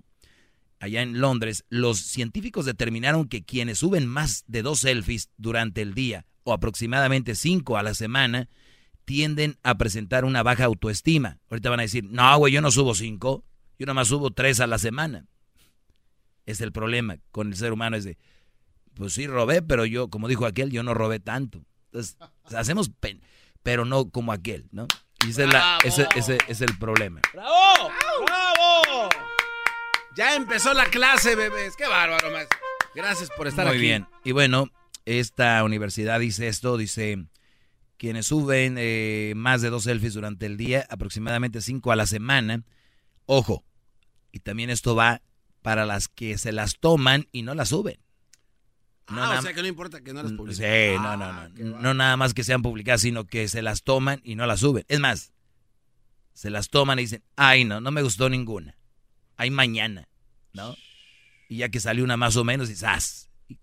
allá 0.81 1.03
en 1.03 1.21
Londres, 1.21 1.65
los 1.69 1.99
científicos 1.99 2.65
determinaron 2.65 3.29
que 3.29 3.45
quienes 3.45 3.79
suben 3.79 4.07
más 4.07 4.45
de 4.47 4.63
dos 4.63 4.81
selfies 4.81 5.31
durante 5.37 5.83
el 5.83 5.95
día 5.95 6.27
o 6.45 6.53
aproximadamente 6.53 7.35
cinco 7.35 7.77
a 7.77 7.83
la 7.83 7.95
semana 7.95 8.49
tienden 9.05 9.59
a 9.63 9.77
presentar 9.77 10.25
una 10.25 10.43
baja 10.43 10.65
autoestima. 10.65 11.39
Ahorita 11.51 11.71
van 11.71 11.81
a 11.81 11.85
decir, 11.85 12.05
no, 12.05 12.37
güey, 12.39 12.53
yo 12.53 12.61
no 12.61 12.71
subo 12.71 12.95
cinco, 12.95 13.45
yo 13.79 13.87
nomás 13.87 14.09
subo 14.09 14.31
tres 14.31 14.61
a 14.61 14.67
la 14.67 14.79
semana. 14.79 15.27
Es 16.47 16.61
el 16.61 16.73
problema 16.73 17.19
con 17.31 17.49
el 17.49 17.57
ser 17.57 17.73
humano, 17.73 17.97
es 17.97 18.05
de, 18.05 18.19
pues 18.95 19.15
sí 19.15 19.27
robé, 19.27 19.63
pero 19.63 19.85
yo, 19.87 20.09
como 20.09 20.29
dijo 20.29 20.47
aquel, 20.47 20.71
yo 20.71 20.83
no 20.83 20.95
robé 20.95 21.21
tanto. 21.21 21.65
Entonces, 21.87 22.17
hacemos, 22.55 22.91
pero 23.63 23.85
no 23.85 24.11
como 24.11 24.33
aquel, 24.33 24.69
¿no? 24.73 24.87
Y 25.27 25.31
ese, 25.31 25.49
es, 26.49 26.61
el 26.61 26.79
problema. 26.79 27.21
¡Bravo! 27.33 27.91
¡Bravo! 28.25 28.68
Ya 30.17 30.35
empezó 30.35 30.75
la 30.75 30.87
clase, 30.87 31.37
bebés. 31.37 31.77
Qué 31.77 31.87
bárbaro, 31.87 32.31
más. 32.31 32.47
Gracias 32.95 33.31
por 33.37 33.47
estar 33.47 33.67
aquí. 33.67 33.77
Muy 33.77 33.87
bien. 33.87 34.07
Y 34.25 34.33
bueno, 34.33 34.71
esta 35.05 35.63
universidad 35.65 36.21
dice 36.21 36.49
esto, 36.49 36.77
dice, 36.77 37.27
quienes 37.97 38.27
suben 38.27 38.77
eh, 38.79 39.33
más 39.37 39.63
de 39.63 39.71
dos 39.71 39.85
selfies 39.85 40.15
durante 40.15 40.47
el 40.47 40.57
día, 40.57 40.87
aproximadamente 40.91 41.61
cinco 41.61 41.93
a 41.93 41.97
la 41.97 42.07
semana, 42.07 42.65
ojo, 43.27 43.65
y 44.33 44.41
también 44.41 44.71
esto 44.71 44.95
va 44.95 45.23
para 45.63 45.87
las 45.87 46.09
que 46.09 46.39
se 46.39 46.53
las 46.53 46.79
toman 46.79 47.29
y 47.33 47.43
no 47.43 47.55
las 47.55 47.69
suben. 47.69 47.99
No 49.09 49.23
ah, 49.23 49.39
o 49.39 49.43
sea 49.43 49.55
que 49.55 49.63
no 49.63 49.69
importa 49.69 50.03
que 50.03 50.13
no 50.13 50.23
las 50.23 50.33
publiquen. 50.33 50.57
Sí, 50.57 50.97
no, 51.01 51.17
no, 51.17 51.25
ah, 51.25 51.49
no. 51.55 51.81
No 51.81 51.95
nada 51.95 52.17
más 52.17 52.35
que 52.35 52.45
sean 52.45 52.61
publicadas, 52.61 53.01
sino 53.01 53.25
que 53.25 53.49
se 53.49 53.63
las 53.63 53.83
toman 53.83 54.21
y 54.23 54.35
no 54.35 54.45
las 54.47 54.61
suben. 54.61 54.85
Es 54.89 55.01
más, 55.01 55.33
se 56.35 56.51
las 56.51 56.69
toman 56.69 56.99
y 56.99 57.03
dicen, 57.03 57.23
ay, 57.37 57.65
no, 57.65 57.81
no 57.81 57.91
me 57.91 58.03
gustó 58.03 58.29
ninguna 58.29 58.79
hay 59.39 59.51
mañana, 59.51 60.09
¿no? 60.53 60.77
Y 61.49 61.59
ya 61.59 61.71
que 61.71 61.81
salió 61.81 62.05
una 62.05 62.19
más 62.19 62.37
o 62.37 62.45
menos, 62.45 62.69
dices, 62.69 62.85
¡ah! 62.85 62.99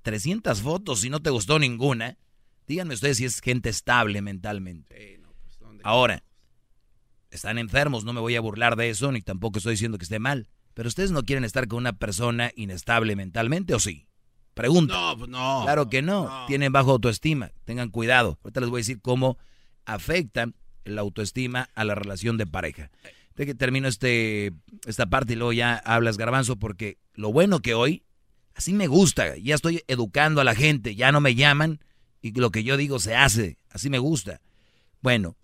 300 0.02 0.62
fotos 0.62 1.04
y 1.04 1.12
no 1.12 1.20
te 1.20 1.30
gustó 1.30 1.60
ninguna. 1.60 2.18
Díganme 2.66 2.96
ustedes 2.96 3.18
si 3.18 3.26
es 3.26 3.42
gente 3.42 3.70
estable 3.70 4.24
mentalmente. 4.24 5.22
Pues, 5.60 5.80
Ahora, 5.84 6.24
están 7.30 7.60
enfermos, 7.60 8.04
no 8.04 8.14
me 8.14 8.22
voy 8.22 8.36
a 8.36 8.42
burlar 8.42 8.76
de 8.76 8.90
eso, 8.90 9.12
ni 9.12 9.22
tampoco 9.22 9.60
estoy 9.60 9.74
diciendo 9.74 10.00
que 10.00 10.06
esté 10.06 10.18
mal. 10.18 10.48
Pero 10.74 10.88
ustedes 10.88 11.12
no 11.12 11.24
quieren 11.24 11.44
estar 11.44 11.68
con 11.68 11.78
una 11.78 11.94
persona 11.94 12.52
inestable 12.56 13.16
mentalmente, 13.16 13.76
¿o 13.76 13.80
sí? 13.80 14.08
Pregunto. 14.56 14.94
No, 14.94 15.18
pues 15.18 15.30
no. 15.30 15.62
Claro 15.64 15.90
que 15.90 16.02
no. 16.02 16.24
no. 16.24 16.46
Tienen 16.48 16.72
bajo 16.72 16.92
autoestima. 16.92 17.52
Tengan 17.66 17.90
cuidado. 17.90 18.40
Ahorita 18.44 18.62
les 18.62 18.70
voy 18.70 18.80
a 18.80 18.82
decir 18.82 19.02
cómo 19.02 19.38
afecta 19.86 20.48
la 20.86 21.02
autoestima 21.02 21.70
a 21.76 21.84
la 21.84 21.96
relación 21.96 22.38
de 22.38 22.48
pareja 22.48 22.90
de 23.36 23.46
que 23.46 23.56
termino 23.56 23.88
este, 23.88 24.54
esta 24.86 25.06
parte 25.08 25.34
y 25.34 25.36
luego 25.36 25.54
ya 25.54 25.76
hablas 25.76 26.18
garbanzo, 26.18 26.56
porque 26.56 26.98
lo 27.14 27.32
bueno 27.32 27.60
que 27.60 27.74
hoy, 27.74 28.04
así 28.54 28.74
me 28.74 28.88
gusta, 28.88 29.38
ya 29.38 29.56
estoy 29.56 29.84
educando 29.88 30.42
a 30.42 30.46
la 30.46 30.56
gente, 30.56 30.96
ya 30.96 31.12
no 31.12 31.22
me 31.22 31.36
llaman 31.36 31.80
y 32.22 32.32
lo 32.32 32.50
que 32.52 32.64
yo 32.64 32.78
digo 32.78 33.00
se 33.00 33.16
hace, 33.16 33.58
así 33.70 33.90
me 33.90 34.00
gusta. 34.00 34.42
Bueno, 35.02 35.36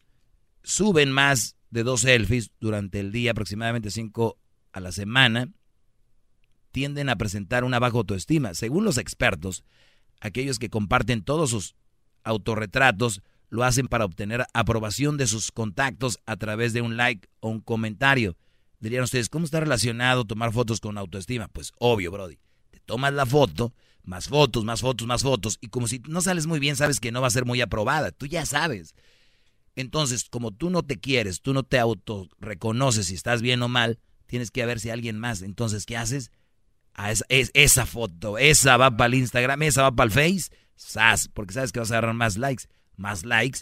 suben 0.63 1.11
más 1.11 1.55
de 1.69 1.83
dos 1.83 2.01
selfies 2.01 2.51
durante 2.59 2.99
el 2.99 3.11
día, 3.11 3.31
aproximadamente 3.31 3.91
cinco 3.91 4.37
a 4.71 4.79
la 4.79 4.91
semana, 4.91 5.51
tienden 6.71 7.09
a 7.09 7.17
presentar 7.17 7.63
una 7.63 7.79
baja 7.79 7.97
autoestima. 7.97 8.53
Según 8.53 8.85
los 8.85 8.97
expertos, 8.97 9.63
aquellos 10.21 10.59
que 10.59 10.69
comparten 10.69 11.23
todos 11.23 11.49
sus 11.49 11.75
autorretratos 12.23 13.21
lo 13.51 13.65
hacen 13.65 13.87
para 13.87 14.05
obtener 14.05 14.45
aprobación 14.53 15.17
de 15.17 15.27
sus 15.27 15.51
contactos 15.51 16.19
a 16.25 16.37
través 16.37 16.71
de 16.71 16.81
un 16.81 16.95
like 16.95 17.27
o 17.41 17.49
un 17.49 17.59
comentario. 17.59 18.37
Dirían 18.79 19.03
ustedes, 19.03 19.27
¿cómo 19.27 19.43
está 19.43 19.59
relacionado 19.59 20.23
tomar 20.23 20.53
fotos 20.53 20.79
con 20.79 20.97
autoestima? 20.97 21.49
Pues 21.49 21.73
obvio, 21.77 22.11
Brody. 22.11 22.39
Te 22.71 22.79
tomas 22.79 23.13
la 23.13 23.25
foto, 23.25 23.73
más 24.03 24.29
fotos, 24.29 24.63
más 24.63 24.79
fotos, 24.79 25.05
más 25.05 25.21
fotos, 25.21 25.57
y 25.59 25.67
como 25.67 25.89
si 25.89 26.01
no 26.07 26.21
sales 26.21 26.47
muy 26.47 26.59
bien, 26.59 26.77
sabes 26.77 27.01
que 27.01 27.11
no 27.11 27.19
va 27.19 27.27
a 27.27 27.31
ser 27.31 27.43
muy 27.45 27.59
aprobada. 27.59 28.11
Tú 28.11 28.25
ya 28.25 28.45
sabes. 28.45 28.95
Entonces, 29.75 30.23
como 30.29 30.51
tú 30.51 30.69
no 30.69 30.81
te 30.83 31.01
quieres, 31.01 31.41
tú 31.41 31.53
no 31.53 31.63
te 31.63 31.77
auto 31.77 32.29
reconoces 32.39 33.07
si 33.07 33.15
estás 33.15 33.41
bien 33.41 33.61
o 33.63 33.67
mal, 33.67 33.99
tienes 34.27 34.49
que 34.49 34.65
ver 34.65 34.79
si 34.79 34.91
alguien 34.91 35.19
más. 35.19 35.41
Entonces, 35.41 35.85
¿qué 35.85 35.97
haces? 35.97 36.31
Ah, 36.93 37.11
esa, 37.11 37.25
esa 37.27 37.85
foto, 37.85 38.37
esa 38.37 38.77
va 38.77 38.95
para 38.95 39.07
el 39.07 39.15
Instagram, 39.15 39.61
esa 39.63 39.81
va 39.81 39.91
para 39.91 40.07
el 40.07 40.11
Face, 40.11 40.55
sas, 40.75 41.27
porque 41.27 41.53
sabes 41.53 41.73
que 41.73 41.79
vas 41.79 41.91
a 41.91 41.95
agarrar 41.95 42.15
más 42.15 42.37
likes 42.37 42.63
más 43.01 43.25
likes, 43.25 43.59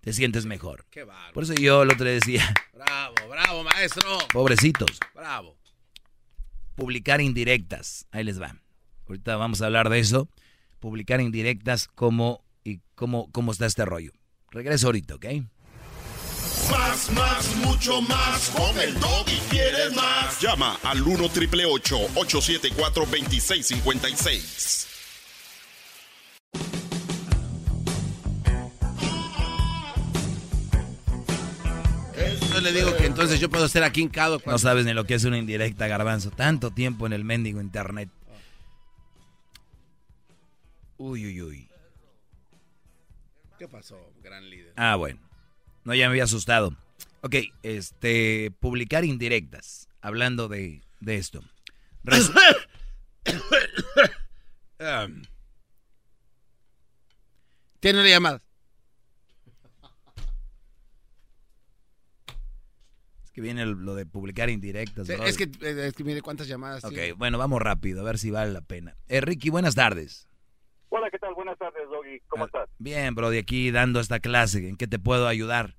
te 0.00 0.12
sientes 0.12 0.46
mejor. 0.46 0.84
Qué 0.90 1.06
Por 1.32 1.44
eso 1.44 1.54
yo 1.54 1.84
lo 1.84 1.92
otro 1.92 2.06
decía. 2.06 2.52
Bravo, 2.72 3.14
bravo, 3.28 3.62
maestro. 3.62 4.18
Pobrecitos. 4.32 4.98
Bravo. 5.14 5.56
Publicar 6.74 7.20
indirectas. 7.20 8.06
Ahí 8.10 8.24
les 8.24 8.40
va. 8.40 8.56
Ahorita 9.06 9.36
vamos 9.36 9.62
a 9.62 9.66
hablar 9.66 9.88
de 9.90 10.00
eso. 10.00 10.28
Publicar 10.80 11.20
indirectas, 11.20 11.86
cómo 11.94 12.44
y 12.64 12.80
cómo, 12.96 13.30
cómo 13.30 13.52
está 13.52 13.66
este 13.66 13.84
rollo. 13.84 14.10
Regreso 14.50 14.86
ahorita, 14.88 15.14
¿ok? 15.14 15.26
Más, 16.70 17.10
más, 17.12 17.56
mucho 17.56 18.00
más. 18.02 18.50
Con 18.50 18.78
el 18.80 18.96
y 18.96 19.38
quieres 19.50 19.94
más. 19.94 20.40
Llama 20.40 20.78
al 20.82 21.02
1 21.02 21.28
triple 21.28 21.64
874 21.66 23.04
2656. 23.04 24.91
Le 32.62 32.72
digo 32.72 32.96
que 32.96 33.06
entonces 33.06 33.40
yo 33.40 33.50
puedo 33.50 33.68
ser 33.68 33.82
aquí 33.84 34.00
hincado. 34.00 34.40
No 34.46 34.58
sabes 34.58 34.84
ni 34.84 34.92
lo 34.94 35.04
que 35.04 35.14
es 35.14 35.24
una 35.24 35.38
indirecta, 35.38 35.86
garbanzo. 35.86 36.30
Tanto 36.30 36.70
tiempo 36.70 37.06
en 37.06 37.12
el 37.12 37.24
mendigo 37.24 37.60
internet. 37.60 38.08
Uy, 40.96 41.26
uy, 41.26 41.42
uy. 41.42 41.68
¿Qué 43.58 43.68
pasó, 43.68 44.12
gran 44.22 44.48
líder? 44.48 44.72
Ah, 44.76 44.96
bueno. 44.96 45.20
No, 45.84 45.94
ya 45.94 46.06
me 46.06 46.12
había 46.12 46.24
asustado. 46.24 46.76
Ok, 47.22 47.36
este, 47.62 48.50
publicar 48.60 49.04
indirectas. 49.04 49.88
Hablando 50.00 50.48
de, 50.48 50.82
de 51.00 51.16
esto. 51.16 51.40
um, 54.80 55.22
Tiene 57.80 58.00
una 58.00 58.08
llamada. 58.08 58.40
Que 63.32 63.40
viene 63.40 63.64
lo 63.66 63.94
de 63.94 64.06
publicar 64.06 64.50
indirectas. 64.50 65.08
es, 65.08 65.36
que, 65.36 65.44
eh, 65.44 65.86
es 65.88 65.94
que 65.94 66.04
mire 66.04 66.20
cuántas 66.20 66.48
llamadas. 66.48 66.84
Ok, 66.84 67.16
bueno, 67.16 67.38
vamos 67.38 67.60
rápido, 67.62 68.02
a 68.02 68.04
ver 68.04 68.18
si 68.18 68.30
vale 68.30 68.52
la 68.52 68.60
pena. 68.60 68.94
Eh, 69.08 69.20
Ricky, 69.20 69.50
buenas 69.50 69.74
tardes. 69.74 70.28
Hola, 70.90 71.10
¿qué 71.10 71.18
tal? 71.18 71.34
Buenas 71.34 71.58
tardes, 71.58 71.88
Doggy. 71.88 72.20
¿Cómo 72.28 72.44
ah, 72.44 72.46
estás? 72.46 72.68
Bien, 72.78 73.14
Brody, 73.14 73.38
aquí 73.38 73.70
dando 73.70 73.98
esta 74.00 74.20
clase. 74.20 74.68
¿En 74.68 74.76
qué 74.76 74.86
te 74.86 74.98
puedo 74.98 75.26
ayudar? 75.26 75.76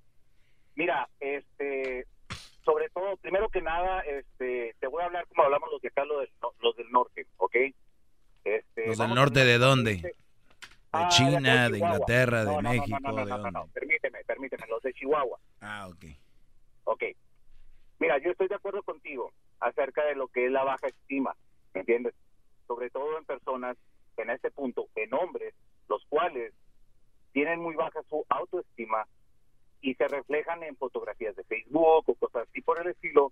Mira, 0.76 1.08
este, 1.20 2.08
sobre 2.66 2.90
todo, 2.90 3.16
primero 3.18 3.48
que 3.50 3.62
nada, 3.62 4.02
este, 4.02 4.76
te 4.80 4.88
voy 4.88 5.04
a 5.04 5.06
hablar 5.06 5.28
como 5.28 5.44
hablamos 5.44 5.70
los 5.72 5.82
de 5.82 5.90
acá, 5.90 6.04
los 6.06 6.22
del, 6.22 6.30
los 6.62 6.76
del 6.76 6.92
norte, 6.92 7.28
¿ok? 7.38 7.56
Este, 8.44 8.88
¿Los 8.88 8.98
del 8.98 9.14
norte 9.14 9.46
de 9.46 9.58
dónde? 9.60 9.96
¿De 9.98 10.14
ah, 10.92 11.08
China, 11.10 11.70
de, 11.70 11.78
Inglaterra, 11.78 12.46
de 12.46 12.62
México? 12.62 12.98
No, 13.00 13.12
no, 13.12 13.26
no, 13.26 13.52
no, 13.52 13.68
permíteme, 13.68 14.24
permíteme, 14.26 14.66
los 14.68 14.82
de 14.82 14.94
Chihuahua. 14.94 15.40
Ah, 15.62 15.88
ok. 15.90 16.06
Ok, 16.86 17.04
Mira, 18.04 18.18
yo 18.18 18.32
estoy 18.32 18.50
de 18.50 18.56
acuerdo 18.56 18.84
contigo 18.84 19.32
acerca 19.62 20.04
de 20.04 20.16
lo 20.16 20.28
que 20.28 20.48
es 20.48 20.52
la 20.52 20.66
baja 20.66 20.88
estima, 20.88 21.38
¿me 21.74 21.80
entiendes? 21.80 22.14
Sobre 22.68 22.90
todo 22.90 23.18
en 23.18 23.24
personas, 23.24 23.78
en 24.18 24.30
este 24.30 24.52
punto, 24.52 24.90
en 24.96 25.14
hombres, 25.14 25.54
los 25.88 26.04
cuales 26.10 26.52
tienen 27.32 27.62
muy 27.62 27.76
baja 27.76 28.02
su 28.10 28.26
autoestima 28.28 29.08
y 29.80 29.94
se 29.96 30.10
reflejan 30.10 30.64
en 30.64 30.76
fotografías 30.76 31.34
de 31.38 31.46
Facebook 31.46 32.04
o 32.06 32.14
cosas 32.16 32.46
así 32.50 32.60
por 32.60 32.78
el 32.82 32.88
estilo 32.88 33.32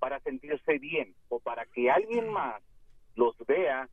para 0.00 0.18
sentirse 0.18 0.80
bien 0.80 1.14
o 1.28 1.38
para 1.38 1.64
que 1.66 1.88
alguien 1.88 2.30
mm. 2.30 2.32
más 2.32 2.60
los 3.14 3.36
vea 3.46 3.88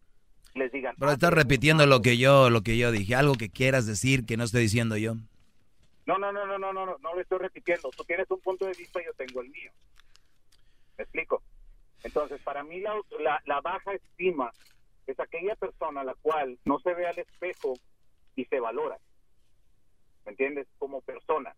les 0.55 0.71
digan 0.71 0.95
pero 0.97 1.11
ah, 1.11 1.13
estás 1.13 1.31
repitiendo 1.31 1.85
lo 1.85 2.01
que 2.01 2.17
yo 2.17 2.49
lo 2.49 2.61
que 2.61 2.75
yo 2.75 2.91
dije 2.91 3.13
algo 3.13 3.35
que 3.35 3.51
quieras 3.51 3.85
decir 3.85 4.25
que 4.25 4.35
no 4.35 4.45
estoy 4.45 4.63
diciendo 4.63 4.97
yo. 4.97 5.13
No 6.07 6.17
no 6.17 6.31
no 6.31 6.47
no 6.47 6.57
no 6.57 6.73
no 6.73 6.85
no 6.85 7.13
lo 7.13 7.21
estoy 7.21 7.37
repitiendo. 7.37 7.91
Tú 7.95 8.03
tienes 8.03 8.31
un 8.31 8.39
punto 8.39 8.65
de 8.65 8.73
vista 8.73 8.99
y 8.99 9.05
yo 9.05 9.13
tengo 9.13 9.41
el 9.41 9.49
mío. 9.49 9.71
¿Me 10.97 11.03
explico? 11.03 11.43
Entonces, 12.03 12.41
para 12.41 12.63
mí 12.63 12.79
la, 12.79 12.93
la, 13.45 13.61
baja 13.61 13.93
estima 13.93 14.51
es 15.05 15.19
aquella 15.19 15.55
persona 15.55 16.01
a 16.01 16.03
la 16.03 16.15
cual 16.15 16.57
no 16.65 16.79
se 16.79 16.93
ve 16.93 17.07
al 17.07 17.17
espejo 17.17 17.73
y 18.35 18.45
se 18.45 18.59
valora. 18.59 18.97
¿Me 20.25 20.31
entiendes? 20.31 20.67
Como 20.77 21.01
persona. 21.01 21.55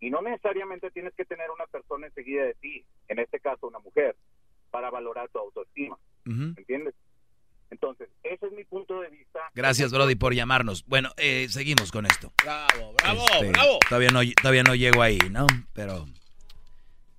Y 0.00 0.10
no 0.10 0.22
necesariamente 0.22 0.90
tienes 0.90 1.14
que 1.14 1.24
tener 1.24 1.50
una 1.50 1.66
persona 1.66 2.06
enseguida 2.06 2.44
de 2.44 2.54
ti, 2.54 2.84
en 3.08 3.18
este 3.18 3.40
caso 3.40 3.66
una 3.68 3.78
mujer, 3.78 4.16
para 4.70 4.90
valorar 4.90 5.28
tu 5.30 5.38
autoestima. 5.38 5.98
¿Me 6.24 6.54
entiendes? 6.56 6.94
Entonces, 7.70 8.08
ese 8.22 8.46
es 8.46 8.52
mi 8.52 8.64
punto 8.64 9.00
de 9.00 9.08
vista. 9.10 9.40
Gracias, 9.54 9.92
Brody, 9.92 10.14
por 10.14 10.34
llamarnos. 10.34 10.84
Bueno, 10.86 11.10
eh, 11.16 11.48
seguimos 11.48 11.90
con 11.90 12.06
esto. 12.06 12.32
Bravo, 12.42 12.92
bravo, 12.94 13.24
Este, 13.32 13.50
bravo. 13.50 13.78
Todavía 13.88 14.10
no, 14.10 14.20
todavía 14.40 14.62
no 14.62 14.74
llego 14.74 15.02
ahí, 15.02 15.18
¿no? 15.30 15.46
Pero 15.72 16.06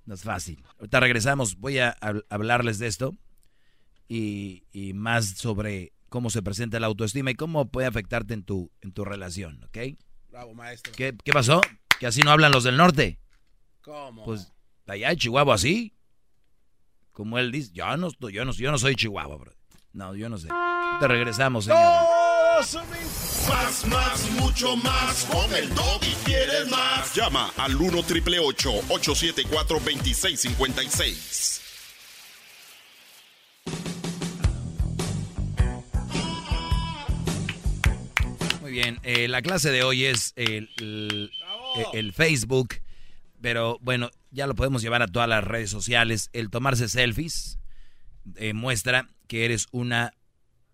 no 0.08 0.14
es 0.14 0.22
fácil. 0.22 0.64
Ahorita 0.78 1.00
regresamos. 1.00 1.56
Voy 1.58 1.78
a 1.78 1.94
hab- 2.00 2.24
hablarles 2.30 2.78
de 2.78 2.86
esto 2.86 3.14
y, 4.08 4.64
y 4.72 4.94
más 4.94 5.26
sobre 5.36 5.92
cómo 6.08 6.30
se 6.30 6.42
presenta 6.42 6.80
la 6.80 6.86
autoestima 6.86 7.30
y 7.30 7.34
cómo 7.34 7.68
puede 7.70 7.86
afectarte 7.86 8.32
en 8.32 8.42
tu, 8.42 8.72
en 8.80 8.92
tu 8.92 9.04
relación, 9.04 9.62
¿ok? 9.64 9.98
Bravo, 10.30 10.54
maestro. 10.54 10.92
¿Qué, 10.96 11.14
qué 11.22 11.32
pasó? 11.32 11.60
¿Que 12.00 12.06
así 12.06 12.22
no 12.22 12.30
hablan 12.30 12.52
los 12.52 12.64
del 12.64 12.78
norte? 12.78 13.18
¿Cómo? 13.82 14.24
Pues 14.24 14.50
allá 14.86 15.10
en 15.10 15.18
Chihuahua 15.18 15.54
así. 15.56 15.94
Como 17.12 17.38
él 17.38 17.52
dice, 17.52 17.70
yo 17.74 17.94
no, 17.98 18.06
estoy- 18.08 18.32
yo 18.32 18.44
no, 18.46 18.52
yo 18.52 18.70
no 18.70 18.78
soy 18.78 18.94
Chihuahua, 18.94 19.36
bro. 19.36 19.52
No, 19.92 20.14
yo 20.16 20.28
no 20.30 20.38
sé. 20.38 20.48
Te 21.00 21.06
regresamos, 21.08 21.66
señor. 21.66 21.82
Más, 23.48 23.86
más, 23.86 24.30
mucho 24.32 24.76
más. 24.76 25.24
Con 25.30 25.52
el 25.54 25.68
y 26.02 26.14
quieres 26.24 26.68
más. 26.70 27.14
Llama 27.14 27.50
al 27.56 27.76
1 27.76 28.02
triple 28.04 28.38
874 28.38 29.78
2656. 29.80 31.62
Muy 38.60 38.72
bien, 38.72 38.98
eh, 39.02 39.28
la 39.28 39.42
clase 39.42 39.70
de 39.70 39.82
hoy 39.82 40.04
es 40.04 40.32
el, 40.36 40.68
el- 40.78 41.30
el 41.92 42.12
Facebook, 42.12 42.74
pero 43.40 43.78
bueno, 43.80 44.10
ya 44.30 44.46
lo 44.46 44.54
podemos 44.56 44.82
llevar 44.82 45.00
a 45.02 45.06
todas 45.06 45.28
las 45.28 45.44
redes 45.44 45.70
sociales. 45.70 46.28
El 46.32 46.50
tomarse 46.50 46.88
selfies 46.88 47.58
eh, 48.36 48.52
muestra 48.52 49.08
que 49.28 49.44
eres 49.44 49.68
una 49.70 50.12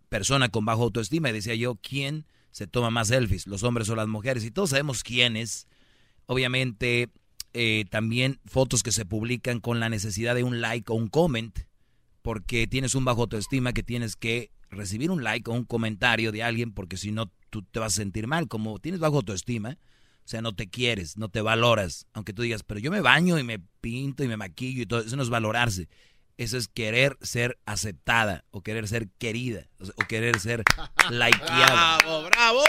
persona 0.09 0.49
con 0.49 0.65
bajo 0.65 0.85
autoestima. 0.85 1.29
Y 1.29 1.33
decía 1.33 1.55
yo, 1.57 1.77
¿quién 1.77 2.27
se 2.55 2.69
toma 2.69 2.89
más 2.89 3.09
selfies? 3.09 3.49
¿Los 3.49 3.65
hombres 3.65 3.89
o 3.89 3.97
las 3.97 4.07
mujeres? 4.07 4.45
Y 4.45 4.53
todos 4.53 4.71
sabemos 4.71 5.03
quiénes. 5.03 5.67
Obviamente, 6.27 7.09
eh, 7.53 7.85
también 7.91 8.39
fotos 8.45 8.85
que 8.85 8.93
se 8.93 9.05
publican 9.05 9.59
con 9.59 9.81
la 9.81 9.89
necesidad 9.89 10.37
de 10.37 10.45
un 10.45 10.61
like 10.61 10.93
o 10.93 10.95
un 10.95 11.09
comment, 11.09 11.59
porque 12.23 12.69
tienes 12.69 12.95
un 12.95 13.05
bajo 13.05 13.23
autoestima 13.23 13.73
que 13.73 13.83
tienes 13.83 14.15
que 14.15 14.53
recibir 14.71 15.11
un 15.11 15.25
like 15.25 15.51
o 15.51 15.53
un 15.53 15.65
comentario 15.65 16.31
de 16.31 16.45
alguien, 16.45 16.73
porque 16.73 16.97
si 16.97 17.11
no, 17.11 17.33
tú 17.51 17.63
te 17.63 17.81
vas 17.81 17.95
a 17.95 17.97
sentir 17.97 18.29
mal. 18.29 18.47
Como 18.47 18.79
tienes 18.79 19.01
bajo 19.01 19.17
autoestima, 19.17 19.77
o 20.25 20.29
sea, 20.29 20.41
no 20.41 20.55
te 20.55 20.71
quieres, 20.71 21.17
no 21.17 21.29
te 21.31 21.41
valoras. 21.41 22.07
Aunque 22.13 22.33
tú 22.33 22.43
digas, 22.43 22.63
pero 22.63 22.79
yo 22.79 22.93
me 22.93 23.01
baño 23.01 23.37
y 23.37 23.43
me 23.43 23.59
pinto 23.59 24.23
y 24.23 24.29
me 24.29 24.37
maquillo 24.37 24.83
y 24.83 24.87
todo, 24.87 25.01
eso 25.01 25.17
no 25.17 25.25
es 25.25 25.29
valorarse. 25.29 25.89
Eso 26.37 26.57
es 26.57 26.67
querer 26.69 27.17
ser 27.23 27.59
aceptada 27.65 28.45
o 28.51 28.63
querer 28.63 28.89
ser 28.89 29.09
querida 29.19 29.69
o 29.79 30.05
querer 30.09 30.41
ser 30.41 30.65
likeada. 31.11 31.99
Bravo, 31.99 32.23
bravo. 32.25 32.63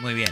Muy 0.00 0.14
bien. 0.14 0.30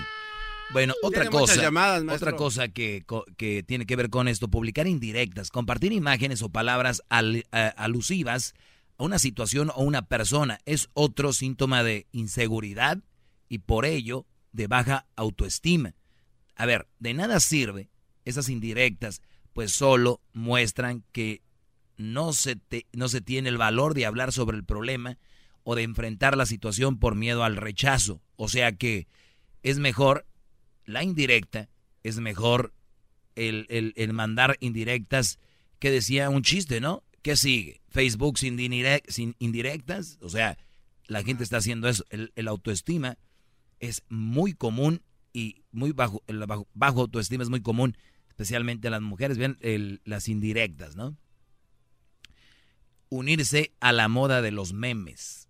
Bueno, 0.72 0.94
otra 1.04 1.26
cosa, 1.30 1.54
llamadas, 1.62 2.02
otra 2.16 2.32
cosa 2.36 2.68
que, 2.68 3.04
que 3.36 3.62
tiene 3.62 3.86
que 3.86 3.94
ver 3.94 4.10
con 4.10 4.26
esto, 4.26 4.48
publicar 4.48 4.88
indirectas, 4.88 5.50
compartir 5.50 5.92
imágenes 5.92 6.42
o 6.42 6.48
palabras 6.48 7.02
al- 7.08 7.46
a- 7.52 7.68
alusivas 7.68 8.54
a 8.98 9.04
una 9.04 9.20
situación 9.20 9.70
o 9.76 9.84
una 9.84 10.02
persona 10.02 10.58
es 10.64 10.88
otro 10.92 11.32
síntoma 11.32 11.84
de 11.84 12.06
inseguridad 12.10 12.98
y 13.48 13.58
por 13.58 13.84
ello 13.86 14.26
de 14.50 14.66
baja 14.66 15.06
autoestima. 15.14 15.94
A 16.56 16.66
ver, 16.66 16.88
de 16.98 17.14
nada 17.14 17.38
sirve 17.38 17.90
esas 18.24 18.48
indirectas, 18.48 19.22
pues 19.52 19.70
solo 19.70 20.20
muestran 20.32 21.04
que 21.12 21.42
no 21.96 22.32
se, 22.32 22.56
te- 22.56 22.86
no 22.92 23.08
se 23.08 23.20
tiene 23.20 23.48
el 23.48 23.58
valor 23.58 23.94
de 23.94 24.06
hablar 24.06 24.32
sobre 24.32 24.56
el 24.56 24.64
problema 24.64 25.18
o 25.64 25.74
de 25.74 25.82
enfrentar 25.82 26.36
la 26.36 26.46
situación 26.46 26.98
por 26.98 27.14
miedo 27.14 27.42
al 27.44 27.56
rechazo. 27.56 28.22
O 28.36 28.48
sea 28.48 28.72
que 28.72 29.06
es 29.62 29.78
mejor 29.78 30.26
la 30.84 31.02
indirecta, 31.02 31.68
es 32.02 32.18
mejor 32.20 32.72
el, 33.34 33.66
el- 33.68 33.92
el 33.96 34.12
mandar 34.12 34.56
indirectas 34.60 35.38
que 35.78 35.90
decía 35.90 36.30
un 36.30 36.42
chiste, 36.42 36.80
¿no? 36.80 37.02
¿Qué 37.22 37.36
sigue? 37.36 37.80
Facebook 37.88 38.38
sin, 38.38 38.56
sin 39.08 39.34
indirectas. 39.38 40.18
O 40.20 40.28
sea, 40.28 40.56
la 41.08 41.22
gente 41.24 41.42
está 41.42 41.56
haciendo 41.56 41.88
eso. 41.88 42.04
El, 42.10 42.30
autoestima 42.48 43.18
es 43.80 44.02
muy 44.08 44.52
común 44.54 45.02
y 45.32 45.62
muy 45.72 45.92
bajo, 45.92 46.22
el 46.28 46.38
bajo, 46.46 46.68
bajo 46.72 47.00
autoestima 47.00 47.42
es 47.42 47.50
muy 47.50 47.60
común, 47.60 47.96
especialmente 48.28 48.88
a 48.88 48.92
las 48.92 49.02
mujeres. 49.02 49.38
Vean 49.38 49.58
las 50.04 50.28
indirectas, 50.28 50.94
¿no? 50.96 51.16
Unirse 53.08 53.72
a 53.80 53.92
la 53.92 54.08
moda 54.08 54.42
de 54.42 54.50
los 54.50 54.72
memes. 54.72 55.48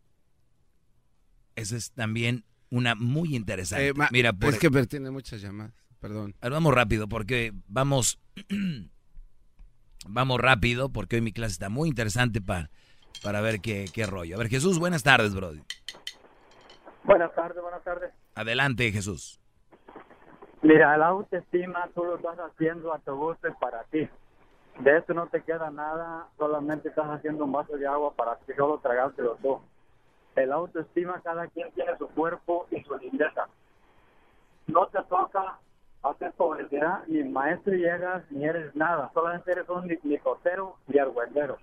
Esa 1.54 1.76
es 1.76 1.92
también 1.92 2.44
una 2.70 2.94
muy 2.94 3.34
interesante. 3.34 3.88
Eh, 3.88 3.94
Mira, 4.10 4.32
por, 4.32 4.52
es 4.52 4.58
que 4.58 4.70
tiene 4.86 5.10
muchas 5.10 5.40
llamadas. 5.40 5.72
Perdón. 6.00 6.34
vamos 6.40 6.74
rápido 6.74 7.08
porque 7.08 7.52
vamos 7.66 8.20
vamos 10.06 10.40
rápido 10.40 10.90
porque 10.90 11.16
hoy 11.16 11.22
mi 11.22 11.32
clase 11.32 11.52
está 11.52 11.68
muy 11.68 11.88
interesante 11.88 12.40
para 12.40 12.70
para 13.22 13.40
ver 13.40 13.60
qué, 13.60 13.86
qué 13.92 14.06
rollo. 14.06 14.36
A 14.36 14.38
ver, 14.38 14.48
Jesús, 14.48 14.78
buenas 14.78 15.02
tardes, 15.02 15.34
Brody. 15.34 15.62
Buenas 17.04 17.34
tardes, 17.34 17.62
buenas 17.62 17.82
tardes. 17.82 18.12
Adelante, 18.34 18.92
Jesús. 18.92 19.40
Mira, 20.62 20.96
la 20.96 21.08
autoestima 21.08 21.88
tú 21.94 22.04
lo 22.04 22.16
estás 22.16 22.38
haciendo 22.38 22.92
a 22.92 22.98
tu 22.98 23.14
gusto 23.14 23.48
y 23.48 23.52
para 23.60 23.84
ti. 23.84 24.08
De 24.80 24.98
eso 24.98 25.14
no 25.14 25.26
te 25.28 25.42
queda 25.42 25.70
nada, 25.70 26.28
solamente 26.36 26.88
estás 26.88 27.06
haciendo 27.08 27.44
un 27.44 27.52
vaso 27.52 27.76
de 27.76 27.86
agua 27.86 28.12
para 28.14 28.36
ti 28.36 28.52
solo 28.56 28.78
tragártelo 28.78 29.36
tú. 29.42 29.60
El 30.34 30.52
autoestima, 30.52 31.20
cada 31.22 31.46
quien 31.48 31.70
tiene 31.72 31.96
su 31.96 32.06
cuerpo 32.08 32.66
y 32.70 32.82
su 32.82 32.94
limpieza. 32.98 33.46
No 34.66 34.86
te 34.88 35.02
toca 35.04 35.58
hacer 36.02 36.32
publicidad, 36.32 37.04
ni 37.06 37.24
maestro 37.24 37.72
llegas, 37.72 38.22
ni 38.30 38.44
eres 38.44 38.74
nada. 38.76 39.10
Solamente 39.14 39.50
eres 39.52 39.68
un 39.68 39.86
ni- 39.86 39.98
nicotero 40.02 40.76
y 40.88 40.98
argüendero. 40.98 41.56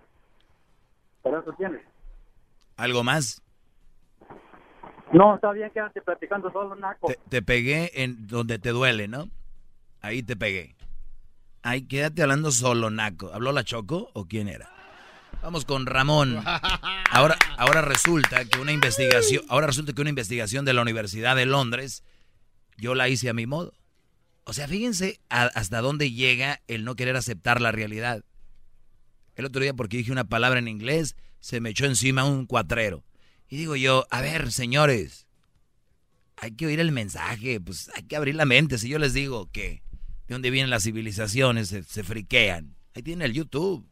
Pero 1.22 1.40
eso 1.40 1.54
tienes. 1.54 1.82
¿Algo 2.78 3.04
más? 3.04 3.42
No, 5.12 5.36
está 5.36 5.52
bien, 5.52 5.70
quédate 5.70 6.02
platicando 6.02 6.52
solo, 6.52 6.74
Naco. 6.76 7.08
Te, 7.08 7.20
te 7.30 7.42
pegué 7.44 7.92
en 8.04 8.26
donde 8.26 8.58
te 8.58 8.70
duele, 8.70 9.08
¿no? 9.08 9.26
Ahí 10.02 10.24
te 10.24 10.36
pegué. 10.36 10.76
Ahí 11.64 11.84
quédate 11.84 12.22
hablando 12.22 12.52
solo, 12.52 12.90
Naco. 12.90 13.32
¿Habló 13.34 13.52
la 13.52 13.64
Choco 13.64 14.10
o 14.14 14.26
quién 14.28 14.48
era? 14.48 14.70
Vamos 15.42 15.66
con 15.66 15.86
Ramón. 15.86 16.42
Ahora, 17.12 17.38
ahora 17.58 17.82
resulta 17.82 18.44
que 18.46 18.60
una 18.60 18.72
investigación, 18.72 19.44
ahora 19.50 19.68
resulta 19.68 19.94
que 19.94 20.02
una 20.02 20.10
investigación 20.10 20.66
de 20.66 20.74
la 20.74 20.82
Universidad 20.82 21.36
de 21.36 21.46
Londres, 21.46 22.04
yo 22.78 22.96
la 22.96 23.08
hice 23.08 23.30
a 23.30 23.34
mi 23.34 23.46
modo. 23.46 23.74
O 24.46 24.54
sea, 24.54 24.68
fíjense 24.68 25.20
a- 25.30 25.44
hasta 25.54 25.80
dónde 25.82 26.12
llega 26.12 26.62
el 26.68 26.84
no 26.86 26.96
querer 26.96 27.16
aceptar 27.16 27.62
la 27.62 27.72
realidad. 27.72 28.24
El 29.36 29.46
otro 29.46 29.62
día, 29.62 29.76
porque 29.76 29.98
dije 29.98 30.12
una 30.12 30.24
palabra 30.24 30.58
en 30.58 30.68
inglés, 30.68 31.16
se 31.40 31.60
me 31.62 31.70
echó 31.70 31.86
encima 31.86 32.24
un 32.24 32.48
cuatrero. 32.48 33.04
Y 33.48 33.58
digo 33.58 33.76
yo, 33.76 34.08
a 34.10 34.22
ver, 34.22 34.52
señores, 34.52 35.28
hay 36.38 36.52
que 36.56 36.66
oír 36.66 36.80
el 36.80 36.92
mensaje, 36.92 37.60
pues 37.62 37.92
hay 37.96 38.04
que 38.04 38.16
abrir 38.16 38.34
la 38.34 38.46
mente. 38.46 38.80
Si 38.80 38.90
yo 38.90 38.98
les 38.98 39.14
digo 39.14 39.52
que 39.52 39.84
de 40.28 40.36
dónde 40.36 40.50
vienen 40.50 40.70
las 40.70 40.84
civilizaciones, 40.84 41.70
se, 41.70 41.84
se 41.84 42.04
friquean. 42.04 42.76
Ahí 42.96 43.04
tiene 43.04 43.26
el 43.26 43.34
YouTube. 43.34 43.86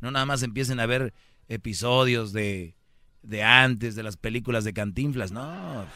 No 0.00 0.10
nada 0.10 0.26
más 0.26 0.42
empiecen 0.42 0.80
a 0.80 0.86
ver 0.86 1.14
episodios 1.48 2.32
de, 2.32 2.74
de 3.22 3.42
antes, 3.42 3.94
de 3.94 4.02
las 4.02 4.16
películas 4.16 4.64
de 4.64 4.72
Cantinflas. 4.72 5.32
No, 5.32 5.86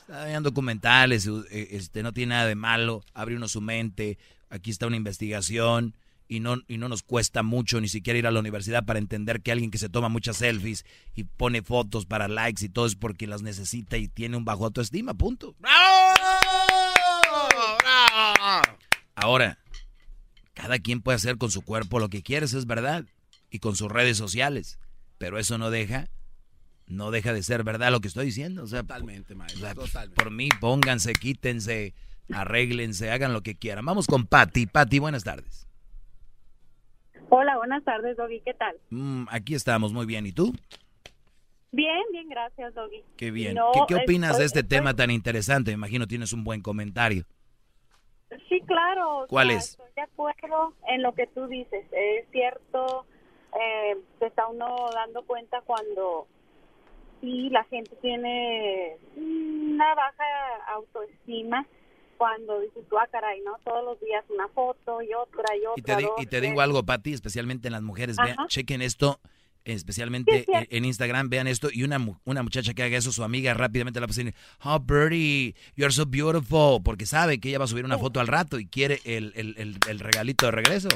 está 0.00 0.26
viendo 0.26 0.50
documentales, 0.50 1.26
eh, 1.26 1.68
este, 1.70 2.02
no 2.02 2.12
tiene 2.12 2.34
nada 2.34 2.46
de 2.46 2.54
malo. 2.54 3.04
Abre 3.14 3.36
uno 3.36 3.48
su 3.48 3.60
mente. 3.60 4.18
Aquí 4.50 4.70
está 4.70 4.86
una 4.86 4.96
investigación 4.96 5.94
y 6.28 6.40
no, 6.40 6.56
y 6.66 6.78
no 6.78 6.88
nos 6.88 7.02
cuesta 7.02 7.42
mucho 7.42 7.80
ni 7.80 7.88
siquiera 7.88 8.18
ir 8.18 8.26
a 8.26 8.30
la 8.30 8.40
universidad 8.40 8.84
para 8.84 8.98
entender 8.98 9.40
que 9.40 9.52
alguien 9.52 9.70
que 9.70 9.78
se 9.78 9.88
toma 9.88 10.08
muchas 10.08 10.38
selfies 10.38 10.84
y 11.14 11.24
pone 11.24 11.62
fotos 11.62 12.06
para 12.06 12.28
likes 12.28 12.64
y 12.64 12.68
todo 12.68 12.86
es 12.86 12.96
porque 12.96 13.26
las 13.26 13.42
necesita 13.42 13.96
y 13.96 14.08
tiene 14.08 14.36
un 14.36 14.44
bajo 14.44 14.64
autoestima, 14.64 15.14
punto. 15.14 15.54
¡Bravo! 15.58 16.12
Ahora, 19.14 19.58
cada 20.54 20.78
quien 20.78 21.00
puede 21.02 21.16
hacer 21.16 21.38
con 21.38 21.50
su 21.50 21.62
cuerpo 21.62 21.98
lo 21.98 22.08
que 22.08 22.22
quiere, 22.22 22.46
eso 22.46 22.58
es 22.58 22.66
verdad, 22.66 23.04
y 23.50 23.58
con 23.58 23.76
sus 23.76 23.90
redes 23.90 24.16
sociales, 24.16 24.78
pero 25.18 25.38
eso 25.38 25.58
no 25.58 25.70
deja, 25.70 26.08
no 26.86 27.10
deja 27.10 27.32
de 27.32 27.42
ser 27.42 27.64
verdad 27.64 27.90
lo 27.90 28.00
que 28.00 28.08
estoy 28.08 28.26
diciendo. 28.26 28.62
O 28.62 28.66
sea, 28.66 28.80
Totalmente, 28.82 29.34
o 29.34 29.36
maestro. 29.36 29.60
sea, 29.60 29.74
Totalmente. 29.74 30.14
por 30.22 30.30
mí, 30.30 30.48
pónganse, 30.60 31.12
quítense, 31.12 31.94
arréglense, 32.32 33.10
hagan 33.10 33.32
lo 33.32 33.42
que 33.42 33.54
quieran. 33.56 33.84
Vamos 33.84 34.06
con 34.06 34.26
Patti. 34.26 34.66
Patti, 34.66 34.98
buenas 34.98 35.24
tardes. 35.24 35.66
Hola, 37.28 37.56
buenas 37.56 37.82
tardes, 37.84 38.16
Doggy. 38.16 38.40
¿Qué 38.44 38.52
tal? 38.54 38.76
Mm, 38.90 39.24
aquí 39.30 39.54
estamos, 39.54 39.92
muy 39.92 40.04
bien. 40.06 40.26
¿Y 40.26 40.32
tú? 40.32 40.54
Bien, 41.70 42.02
bien, 42.12 42.28
gracias, 42.28 42.74
Doggy. 42.74 43.02
Qué 43.16 43.30
bien. 43.30 43.54
No, 43.54 43.70
¿Qué, 43.72 43.80
qué 43.88 43.94
opinas 43.94 44.36
de 44.38 44.44
este 44.44 44.60
estoy- 44.60 44.78
tema 44.78 44.94
tan 44.94 45.10
interesante? 45.10 45.70
Me 45.70 45.74
imagino 45.74 46.06
tienes 46.06 46.32
un 46.34 46.44
buen 46.44 46.60
comentario. 46.60 47.24
Sí, 48.48 48.60
claro. 48.66 49.20
o 49.20 49.26
¿Cuál 49.26 49.48
sea, 49.48 49.58
es? 49.58 49.70
Estoy 49.70 49.92
de 49.96 50.02
acuerdo 50.02 50.74
en 50.88 51.02
lo 51.02 51.12
que 51.14 51.26
tú 51.28 51.46
dices. 51.46 51.84
Es 51.92 52.28
cierto, 52.30 53.06
eh, 53.60 53.96
se 54.18 54.26
está 54.26 54.46
uno 54.48 54.90
dando 54.92 55.22
cuenta 55.24 55.60
cuando 55.62 56.26
sí, 57.20 57.50
la 57.50 57.64
gente 57.64 57.94
tiene 58.02 58.96
una 59.16 59.94
baja 59.94 60.24
autoestima 60.74 61.66
cuando 62.18 62.60
dices 62.60 62.84
tú, 62.88 62.98
ah, 62.98 63.08
caray, 63.10 63.40
¿no? 63.40 63.56
Todos 63.64 63.84
los 63.84 64.00
días 64.00 64.24
una 64.28 64.46
foto 64.48 65.02
y 65.02 65.12
otra 65.12 65.56
y 65.56 65.66
otra. 65.66 65.98
Y 66.18 66.26
te, 66.26 66.40
digo 66.40 66.60
algo, 66.60 66.84
Pati, 66.84 67.12
especialmente 67.12 67.66
en 67.66 67.72
las 67.72 67.82
mujeres, 67.82 68.16
vean, 68.16 68.36
chequen 68.46 68.80
esto, 68.80 69.18
especialmente 69.64 70.44
en, 70.70 70.84
Instagram, 70.84 71.28
vean 71.28 71.46
esto, 71.46 71.68
y 71.72 71.82
una, 71.84 71.98
una 72.24 72.42
muchacha 72.42 72.74
que 72.74 72.82
haga 72.82 72.96
eso, 72.96 73.12
su 73.12 73.24
amiga 73.24 73.54
rápidamente 73.54 74.00
la 74.00 74.04
a 74.04 74.08
decir, 74.08 74.34
oh, 74.64 74.80
Birdie, 74.80 75.54
you're 75.76 75.92
so 75.92 76.04
beautiful, 76.06 76.82
porque 76.82 77.06
sabe 77.06 77.38
que 77.40 77.48
ella 77.48 77.58
va 77.58 77.64
a 77.64 77.68
subir 77.68 77.84
una 77.84 77.98
foto 77.98 78.20
al 78.20 78.26
rato 78.26 78.58
y 78.58 78.66
quiere 78.66 79.00
el, 79.04 79.32
el, 79.36 79.78
el, 79.88 79.98
regalito 80.00 80.46
de 80.46 80.52
regreso. 80.52 80.88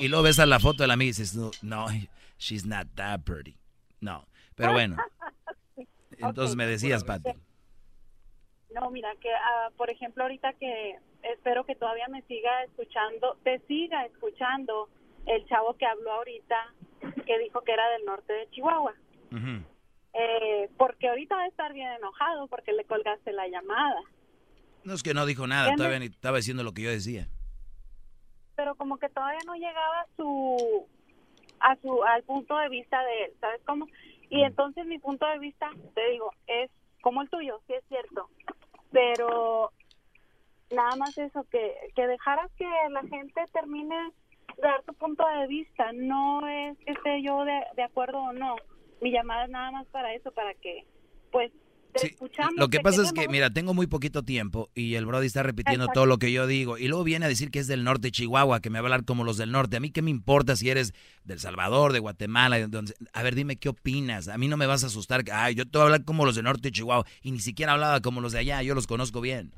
Y, 0.00 0.04
y, 0.04 0.08
luego 0.08 0.24
ves 0.24 0.38
a 0.38 0.46
la 0.46 0.60
foto 0.60 0.82
de 0.82 0.88
la 0.88 0.94
amiga 0.94 1.06
y 1.06 1.10
dices, 1.10 1.34
no, 1.34 1.50
no, 1.62 1.86
she's 2.38 2.64
not 2.64 2.86
that 2.94 3.20
pretty. 3.20 3.56
No, 4.00 4.26
pero 4.54 4.72
bueno. 4.72 4.96
Entonces 6.18 6.56
me 6.56 6.66
decías, 6.66 7.04
Pati. 7.04 7.30
No, 8.74 8.90
mira, 8.90 9.10
que 9.20 9.28
uh, 9.28 9.72
por 9.76 9.90
ejemplo 9.90 10.24
ahorita 10.24 10.52
que 10.54 10.96
espero 11.22 11.64
que 11.64 11.74
todavía 11.74 12.08
me 12.08 12.22
siga 12.22 12.64
escuchando, 12.64 13.38
te 13.42 13.60
siga 13.66 14.04
escuchando 14.04 14.88
el 15.28 15.46
chavo 15.46 15.74
que 15.74 15.86
habló 15.86 16.12
ahorita, 16.12 16.74
que 17.24 17.38
dijo 17.38 17.60
que 17.62 17.72
era 17.72 17.88
del 17.90 18.04
norte 18.04 18.32
de 18.32 18.50
Chihuahua. 18.50 18.94
eh, 20.14 20.70
porque 20.76 21.08
ahorita 21.08 21.36
va 21.36 21.42
a 21.42 21.48
estar 21.48 21.72
bien 21.72 21.90
enojado 21.92 22.48
porque 22.48 22.72
le 22.72 22.84
colgaste 22.84 23.32
la 23.32 23.46
llamada. 23.48 24.00
No 24.84 24.94
es 24.94 25.02
que 25.02 25.14
no 25.14 25.26
dijo 25.26 25.46
nada, 25.46 25.74
todavía 25.76 25.98
estaba 25.98 26.38
diciendo 26.38 26.62
lo 26.62 26.72
que 26.72 26.82
yo 26.82 26.90
decía. 26.90 27.28
Pero 28.56 28.74
como 28.74 28.98
que 28.98 29.08
todavía 29.08 29.40
no 29.46 29.54
llegaba 29.54 30.00
a 30.00 30.06
su 30.16 30.86
a 31.60 31.76
su 31.76 32.04
al 32.04 32.22
punto 32.22 32.56
de 32.56 32.68
vista 32.68 33.02
de 33.04 33.24
él, 33.24 33.32
¿sabes 33.40 33.60
cómo? 33.64 33.86
Y 34.30 34.42
entonces 34.42 34.86
mi 34.86 34.98
punto 34.98 35.26
de 35.26 35.38
vista, 35.38 35.70
te 35.94 36.10
digo, 36.10 36.32
es 36.46 36.70
como 37.02 37.22
el 37.22 37.30
tuyo, 37.30 37.60
sí 37.66 37.74
es 37.74 37.84
cierto 37.88 38.28
pero 38.90 39.72
nada 40.70 40.96
más 40.96 41.16
eso, 41.18 41.44
que, 41.50 41.74
que 41.94 42.06
dejaras 42.06 42.50
que 42.56 42.66
la 42.90 43.02
gente 43.02 43.42
termine 43.52 44.12
dar 44.62 44.82
tu 44.84 44.94
punto 44.94 45.24
de 45.40 45.46
vista, 45.46 45.92
no 45.92 46.46
es 46.48 46.76
que 46.78 46.92
esté 46.92 47.22
yo 47.22 47.44
de, 47.44 47.60
de 47.76 47.82
acuerdo 47.82 48.18
o 48.18 48.32
no, 48.32 48.56
mi 49.00 49.10
llamada 49.10 49.44
es 49.44 49.50
nada 49.50 49.70
más 49.70 49.86
para 49.88 50.14
eso, 50.14 50.32
para 50.32 50.54
que 50.54 50.84
pues 51.30 51.52
lo 52.56 52.68
que 52.68 52.80
pasa 52.80 53.02
es 53.02 53.12
que, 53.12 53.28
mira, 53.28 53.50
tengo 53.50 53.74
muy 53.74 53.86
poquito 53.86 54.22
tiempo 54.22 54.70
y 54.74 54.94
el 54.94 55.06
Brody 55.06 55.26
está 55.26 55.42
repitiendo 55.42 55.88
todo 55.88 56.06
lo 56.06 56.18
que 56.18 56.32
yo 56.32 56.46
digo. 56.46 56.78
Y 56.78 56.88
luego 56.88 57.04
viene 57.04 57.26
a 57.26 57.28
decir 57.28 57.50
que 57.50 57.58
es 57.58 57.66
del 57.66 57.84
norte 57.84 58.08
de 58.08 58.12
Chihuahua, 58.12 58.60
que 58.60 58.70
me 58.70 58.78
va 58.78 58.84
a 58.84 58.86
hablar 58.86 59.04
como 59.04 59.24
los 59.24 59.36
del 59.36 59.50
norte. 59.50 59.76
A 59.76 59.80
mí, 59.80 59.90
¿qué 59.90 60.02
me 60.02 60.10
importa 60.10 60.56
si 60.56 60.70
eres 60.70 60.92
del 61.24 61.40
Salvador, 61.40 61.92
de 61.92 61.98
Guatemala? 61.98 62.56
A 63.12 63.22
ver, 63.22 63.34
dime 63.34 63.56
qué 63.56 63.70
opinas. 63.70 64.28
A 64.28 64.38
mí 64.38 64.48
no 64.48 64.56
me 64.56 64.66
vas 64.66 64.84
a 64.84 64.88
asustar. 64.88 65.24
Ay, 65.32 65.54
yo 65.54 65.64
te 65.64 65.78
voy 65.78 65.82
a 65.82 65.84
hablar 65.84 66.04
como 66.04 66.24
los 66.24 66.36
del 66.36 66.44
norte 66.44 66.68
de 66.68 66.72
Chihuahua. 66.72 67.06
Y 67.22 67.32
ni 67.32 67.40
siquiera 67.40 67.72
hablaba 67.72 68.00
como 68.00 68.20
los 68.20 68.32
de 68.32 68.40
allá. 68.40 68.62
Yo 68.62 68.74
los 68.74 68.86
conozco 68.86 69.20
bien. 69.20 69.52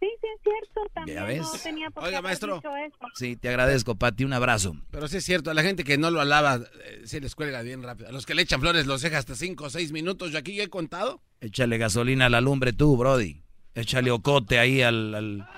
Sí, 0.00 0.08
sí, 0.20 0.26
es 0.34 0.42
cierto. 0.42 0.80
También 0.94 1.18
¿Ya 1.18 1.24
ves? 1.24 1.42
no 1.42 1.52
tenía 1.62 1.90
por 1.90 2.04
Oiga, 2.04 2.22
maestro. 2.22 2.56
eso. 2.56 2.98
Sí, 3.14 3.36
te 3.36 3.50
agradezco, 3.50 3.96
Pati. 3.96 4.24
Un 4.24 4.32
abrazo. 4.32 4.74
Pero 4.90 5.06
sí 5.08 5.18
es 5.18 5.24
cierto, 5.24 5.50
a 5.50 5.54
la 5.54 5.62
gente 5.62 5.84
que 5.84 5.98
no 5.98 6.10
lo 6.10 6.20
alaba 6.22 6.56
eh, 6.56 7.02
se 7.04 7.20
les 7.20 7.34
cuelga 7.34 7.60
bien 7.62 7.82
rápido. 7.82 8.08
A 8.08 8.12
los 8.12 8.24
que 8.24 8.34
le 8.34 8.42
echan 8.42 8.60
flores 8.60 8.86
los 8.86 9.02
deja 9.02 9.18
hasta 9.18 9.34
5 9.34 9.64
o 9.64 9.70
6 9.70 9.92
minutos. 9.92 10.32
Yo 10.32 10.38
aquí 10.38 10.54
ya 10.56 10.64
he 10.64 10.68
contado. 10.68 11.20
Échale 11.42 11.76
gasolina 11.76 12.26
a 12.26 12.30
la 12.30 12.40
lumbre 12.40 12.72
tú, 12.72 12.96
Brody. 12.96 13.42
Échale 13.74 14.10
ocote 14.10 14.58
ahí 14.58 14.80
al, 14.82 15.14
al, 15.14 15.48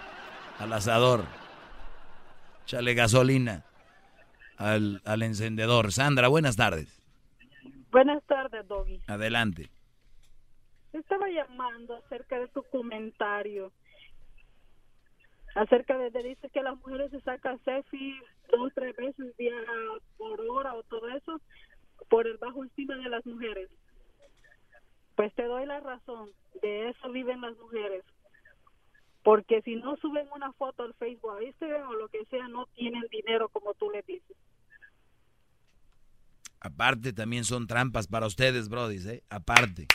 al 0.59 0.73
asador. 0.73 1.25
Échale 2.65 2.95
gasolina 2.95 3.65
al, 4.57 5.03
al 5.05 5.23
encendedor. 5.23 5.93
Sandra, 5.93 6.29
buenas 6.29 6.57
tardes. 6.57 7.01
Buenas 7.91 8.23
tardes, 8.25 8.67
Doggy. 8.69 9.01
Adelante. 9.07 9.71
Estaba 10.93 11.27
llamando 11.29 11.97
acerca 12.05 12.39
de 12.39 12.49
tu 12.49 12.63
comentario 12.65 13.73
acerca 15.55 15.99
de, 15.99 16.11
de 16.11 16.23
dice 16.23 16.51
que 16.51 16.63
las 16.63 16.77
mujeres 16.79 17.11
se 17.11 17.21
sacan 17.21 17.63
selfies 17.65 18.23
dos 18.51 18.73
tres 18.75 18.95
veces 18.97 19.37
día 19.37 19.55
por 20.17 20.41
hora 20.41 20.75
o 20.75 20.83
todo 20.85 21.09
eso 21.09 21.41
por 22.09 22.27
el 22.27 22.37
bajo 22.39 22.65
estima 22.65 22.97
de 22.97 23.09
las 23.09 23.25
mujeres. 23.27 23.71
Pues 25.15 25.33
te 25.35 25.45
doy 25.45 25.67
la 25.67 25.81
razón 25.81 26.31
de 26.61 26.89
eso 26.89 27.11
viven 27.11 27.41
las 27.41 27.57
mujeres. 27.59 28.05
Porque 29.23 29.63
si 29.63 29.77
no 29.77 29.97
suben 29.97 30.27
una 30.35 30.53
foto 30.53 30.83
al 30.83 30.95
Facebook 30.95 31.37
a 31.37 31.45
Instagram 31.45 31.89
o 31.89 31.95
lo 31.95 32.09
que 32.09 32.25
sea 32.27 32.49
no 32.49 32.67
tienen 32.75 33.03
dinero 33.11 33.49
como 33.49 33.75
tú 33.75 33.91
le 33.91 34.03
dices. 34.03 34.37
Aparte 36.61 37.13
también 37.13 37.45
son 37.45 37.67
trampas 37.67 38.07
para 38.07 38.27
ustedes 38.27 38.69
Brody 38.69 38.99
¿eh? 39.09 39.23
aparte 39.31 39.87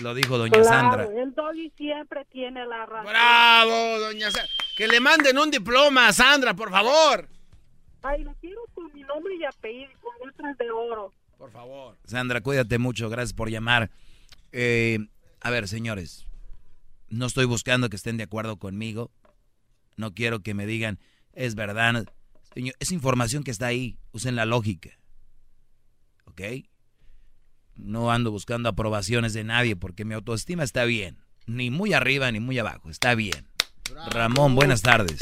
lo 0.00 0.14
dijo 0.14 0.38
doña 0.38 0.62
Sandra. 0.64 1.04
El 1.04 1.34
doggy 1.34 1.70
siempre 1.76 2.24
tiene 2.26 2.64
la 2.66 2.86
razón. 2.86 3.06
Bravo, 3.06 3.98
doña 4.00 4.30
Sandra. 4.30 4.50
Que 4.76 4.88
le 4.88 5.00
manden 5.00 5.38
un 5.38 5.50
diploma 5.50 6.08
a 6.08 6.12
Sandra, 6.12 6.54
por 6.54 6.70
favor. 6.70 7.28
Ay, 8.02 8.22
lo 8.22 8.32
quiero 8.34 8.60
con 8.74 8.92
mi 8.94 9.02
nombre 9.02 9.34
y 9.36 9.44
apellido, 9.44 9.90
con 10.00 10.28
letras 10.28 10.56
de 10.58 10.70
oro. 10.70 11.12
Por 11.36 11.50
favor. 11.50 11.96
Sandra, 12.04 12.40
cuídate 12.40 12.78
mucho, 12.78 13.08
gracias 13.08 13.32
por 13.32 13.50
llamar. 13.50 13.90
Eh, 14.52 14.98
a 15.40 15.50
ver, 15.50 15.68
señores, 15.68 16.26
no 17.08 17.26
estoy 17.26 17.44
buscando 17.44 17.88
que 17.88 17.96
estén 17.96 18.16
de 18.16 18.24
acuerdo 18.24 18.58
conmigo. 18.58 19.10
No 19.96 20.14
quiero 20.14 20.40
que 20.40 20.54
me 20.54 20.66
digan, 20.66 20.98
es 21.32 21.54
verdad. 21.54 22.06
Señor, 22.54 22.74
es 22.78 22.92
información 22.92 23.44
que 23.44 23.50
está 23.50 23.66
ahí. 23.66 23.98
Usen 24.12 24.36
la 24.36 24.46
lógica. 24.46 24.90
¿Ok? 26.24 26.40
No 27.78 28.10
ando 28.10 28.30
buscando 28.30 28.68
aprobaciones 28.68 29.32
de 29.32 29.44
nadie 29.44 29.76
porque 29.76 30.04
mi 30.04 30.14
autoestima 30.14 30.64
está 30.64 30.84
bien. 30.84 31.16
Ni 31.46 31.70
muy 31.70 31.94
arriba 31.94 32.30
ni 32.30 32.40
muy 32.40 32.58
abajo. 32.58 32.90
Está 32.90 33.14
bien. 33.14 33.46
Ramón, 34.12 34.54
buenas 34.54 34.82
tardes. 34.82 35.18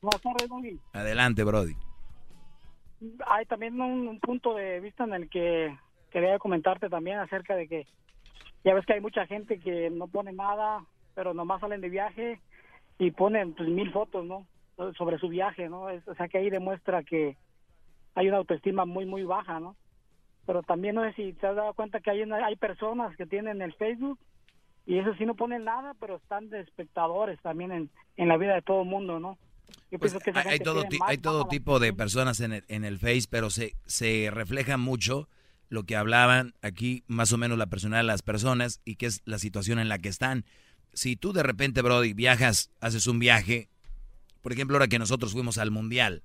Buenas 0.00 0.22
tardes, 0.22 0.48
Brody. 0.48 0.80
Adelante, 0.92 1.44
Brody. 1.44 1.74
Hay 3.26 3.44
también 3.46 3.80
un, 3.80 4.18
punto 4.20 4.54
de 4.54 4.80
vista 4.80 5.04
en 5.04 5.14
el 5.14 5.28
que 5.28 5.76
quería 6.10 6.38
comentarte 6.38 6.88
también 6.88 7.18
acerca 7.18 7.54
de 7.54 7.68
que 7.68 7.86
ya 8.64 8.72
ves 8.74 8.86
que 8.86 8.94
hay 8.94 9.00
mucha 9.00 9.26
gente 9.26 9.58
que 9.58 9.90
no 9.90 10.06
pone 10.06 10.32
nada, 10.32 10.84
pero 11.14 11.34
nomás 11.34 11.60
salen 11.60 11.80
de 11.80 11.88
viaje 11.88 12.40
y 12.98 13.10
ponen 13.10 13.52
pues, 13.54 13.68
mil 13.68 13.92
fotos, 13.92 14.24
¿no? 14.24 14.46
Sobre 14.96 15.18
su 15.18 15.28
viaje, 15.28 15.68
¿no? 15.68 15.82
o 15.84 16.14
sea 16.16 16.28
que 16.28 16.38
ahí 16.38 16.50
demuestra 16.50 17.02
que 17.02 17.36
hay 18.14 18.28
una 18.28 18.38
autoestima 18.38 18.84
muy, 18.84 19.06
muy 19.06 19.24
baja, 19.24 19.58
¿no? 19.58 19.74
Pero 20.46 20.62
también 20.62 20.94
no 20.94 21.02
sé 21.04 21.12
si 21.14 21.32
te 21.32 21.46
has 21.46 21.56
dado 21.56 21.74
cuenta 21.74 22.00
que 22.00 22.10
hay, 22.10 22.22
hay 22.22 22.56
personas 22.56 23.16
que 23.16 23.26
tienen 23.26 23.60
el 23.60 23.74
Facebook 23.74 24.18
y 24.86 24.98
eso 24.98 25.14
sí 25.18 25.26
no 25.26 25.34
ponen 25.34 25.64
nada, 25.64 25.94
pero 26.00 26.16
están 26.16 26.48
de 26.48 26.60
espectadores 26.60 27.40
también 27.42 27.72
en, 27.72 27.90
en 28.16 28.28
la 28.28 28.36
vida 28.36 28.54
de 28.54 28.62
todo 28.62 28.82
el 28.82 28.88
mundo, 28.88 29.18
¿no? 29.18 29.36
Pues 29.98 30.16
hay, 30.34 30.58
todo, 30.60 30.84
hay 31.06 31.18
todo 31.18 31.46
tipo 31.46 31.78
de 31.80 31.92
personas 31.92 32.40
en 32.40 32.52
el, 32.52 32.64
en 32.68 32.84
el 32.84 32.98
Face, 32.98 33.24
pero 33.28 33.50
se, 33.50 33.74
se 33.86 34.30
refleja 34.32 34.76
mucho 34.76 35.28
lo 35.68 35.84
que 35.84 35.96
hablaban 35.96 36.54
aquí, 36.62 37.02
más 37.08 37.32
o 37.32 37.38
menos 37.38 37.58
la 37.58 37.66
personalidad 37.66 38.02
de 38.02 38.06
las 38.06 38.22
personas 38.22 38.80
y 38.84 38.96
qué 38.96 39.06
es 39.06 39.22
la 39.24 39.38
situación 39.38 39.78
en 39.78 39.88
la 39.88 39.98
que 39.98 40.08
están. 40.08 40.44
Si 40.92 41.16
tú 41.16 41.32
de 41.32 41.42
repente, 41.42 41.82
Brody, 41.82 42.14
viajas, 42.14 42.70
haces 42.80 43.06
un 43.06 43.18
viaje, 43.18 43.68
por 44.42 44.52
ejemplo, 44.52 44.76
ahora 44.76 44.88
que 44.88 44.98
nosotros 44.98 45.32
fuimos 45.32 45.58
al 45.58 45.70
Mundial 45.70 46.22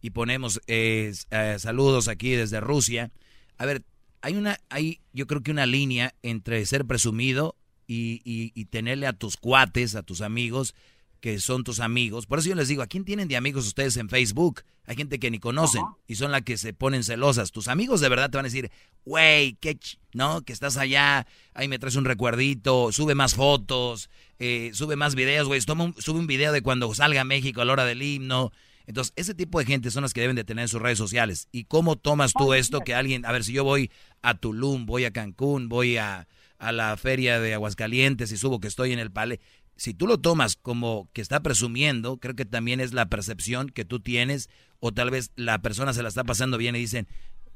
y 0.00 0.10
ponemos 0.10 0.60
eh, 0.66 1.12
eh, 1.30 1.56
saludos 1.58 2.08
aquí 2.08 2.32
desde 2.32 2.60
Rusia, 2.60 3.10
a 3.58 3.66
ver, 3.66 3.82
hay 4.20 4.34
una, 4.34 4.58
hay 4.68 5.00
yo 5.12 5.26
creo 5.26 5.42
que 5.42 5.50
una 5.50 5.66
línea 5.66 6.14
entre 6.22 6.64
ser 6.66 6.86
presumido 6.86 7.56
y, 7.86 8.22
y, 8.24 8.64
tenerle 8.66 9.06
a 9.06 9.12
tus 9.12 9.36
cuates, 9.36 9.96
a 9.96 10.02
tus 10.02 10.22
amigos, 10.22 10.74
que 11.20 11.38
son 11.40 11.62
tus 11.62 11.78
amigos. 11.78 12.26
Por 12.26 12.38
eso 12.38 12.48
yo 12.48 12.54
les 12.54 12.68
digo, 12.68 12.82
¿a 12.82 12.86
quién 12.86 13.04
tienen 13.04 13.28
de 13.28 13.36
amigos 13.36 13.66
ustedes 13.66 13.98
en 13.98 14.08
Facebook? 14.08 14.62
Hay 14.86 14.96
gente 14.96 15.20
que 15.20 15.30
ni 15.30 15.38
conocen 15.38 15.84
y 16.08 16.16
son 16.16 16.32
las 16.32 16.42
que 16.42 16.56
se 16.56 16.72
ponen 16.72 17.04
celosas. 17.04 17.52
Tus 17.52 17.68
amigos 17.68 18.00
de 18.00 18.08
verdad 18.08 18.30
te 18.30 18.38
van 18.38 18.46
a 18.46 18.48
decir, 18.48 18.70
güey, 19.04 19.54
qué 19.60 19.78
¿no? 20.14 20.42
Que 20.42 20.52
estás 20.52 20.76
allá, 20.76 21.26
ahí 21.54 21.68
me 21.68 21.78
traes 21.78 21.96
un 21.96 22.04
recuerdito, 22.04 22.90
sube 22.92 23.14
más 23.14 23.34
fotos, 23.34 24.10
eh, 24.38 24.70
sube 24.72 24.96
más 24.96 25.14
videos, 25.14 25.46
güey, 25.46 25.60
sube 25.60 26.18
un 26.18 26.26
video 26.26 26.50
de 26.50 26.62
cuando 26.62 26.92
salga 26.94 27.20
a 27.20 27.24
México 27.24 27.60
a 27.60 27.64
la 27.64 27.74
hora 27.74 27.84
del 27.84 28.02
himno. 28.02 28.52
Entonces, 28.86 29.12
ese 29.16 29.34
tipo 29.34 29.58
de 29.58 29.64
gente 29.64 29.90
son 29.90 30.02
las 30.02 30.12
que 30.12 30.20
deben 30.20 30.36
de 30.36 30.44
tener 30.44 30.68
sus 30.68 30.82
redes 30.82 30.98
sociales. 30.98 31.48
¿Y 31.52 31.64
cómo 31.64 31.96
tomas 31.96 32.32
tú 32.32 32.54
esto 32.54 32.80
que 32.80 32.94
alguien, 32.94 33.24
a 33.26 33.32
ver, 33.32 33.44
si 33.44 33.52
yo 33.52 33.64
voy 33.64 33.90
a 34.22 34.34
Tulum, 34.34 34.86
voy 34.86 35.04
a 35.04 35.12
Cancún, 35.12 35.68
voy 35.68 35.96
a, 35.96 36.28
a 36.58 36.72
la 36.72 36.96
feria 36.96 37.40
de 37.40 37.54
Aguascalientes 37.54 38.32
y 38.32 38.36
subo 38.36 38.60
que 38.60 38.68
estoy 38.68 38.92
en 38.92 38.98
el 38.98 39.10
Pale, 39.10 39.40
si 39.76 39.94
tú 39.94 40.06
lo 40.06 40.18
tomas 40.18 40.56
como 40.56 41.08
que 41.12 41.22
está 41.22 41.42
presumiendo, 41.42 42.18
creo 42.18 42.36
que 42.36 42.44
también 42.44 42.80
es 42.80 42.92
la 42.92 43.06
percepción 43.06 43.68
que 43.68 43.84
tú 43.84 44.00
tienes 44.00 44.48
o 44.78 44.92
tal 44.92 45.10
vez 45.10 45.32
la 45.34 45.60
persona 45.60 45.92
se 45.92 46.02
la 46.02 46.08
está 46.08 46.24
pasando 46.24 46.58
bien 46.58 46.76
y 46.76 46.80
dicen, 46.80 47.08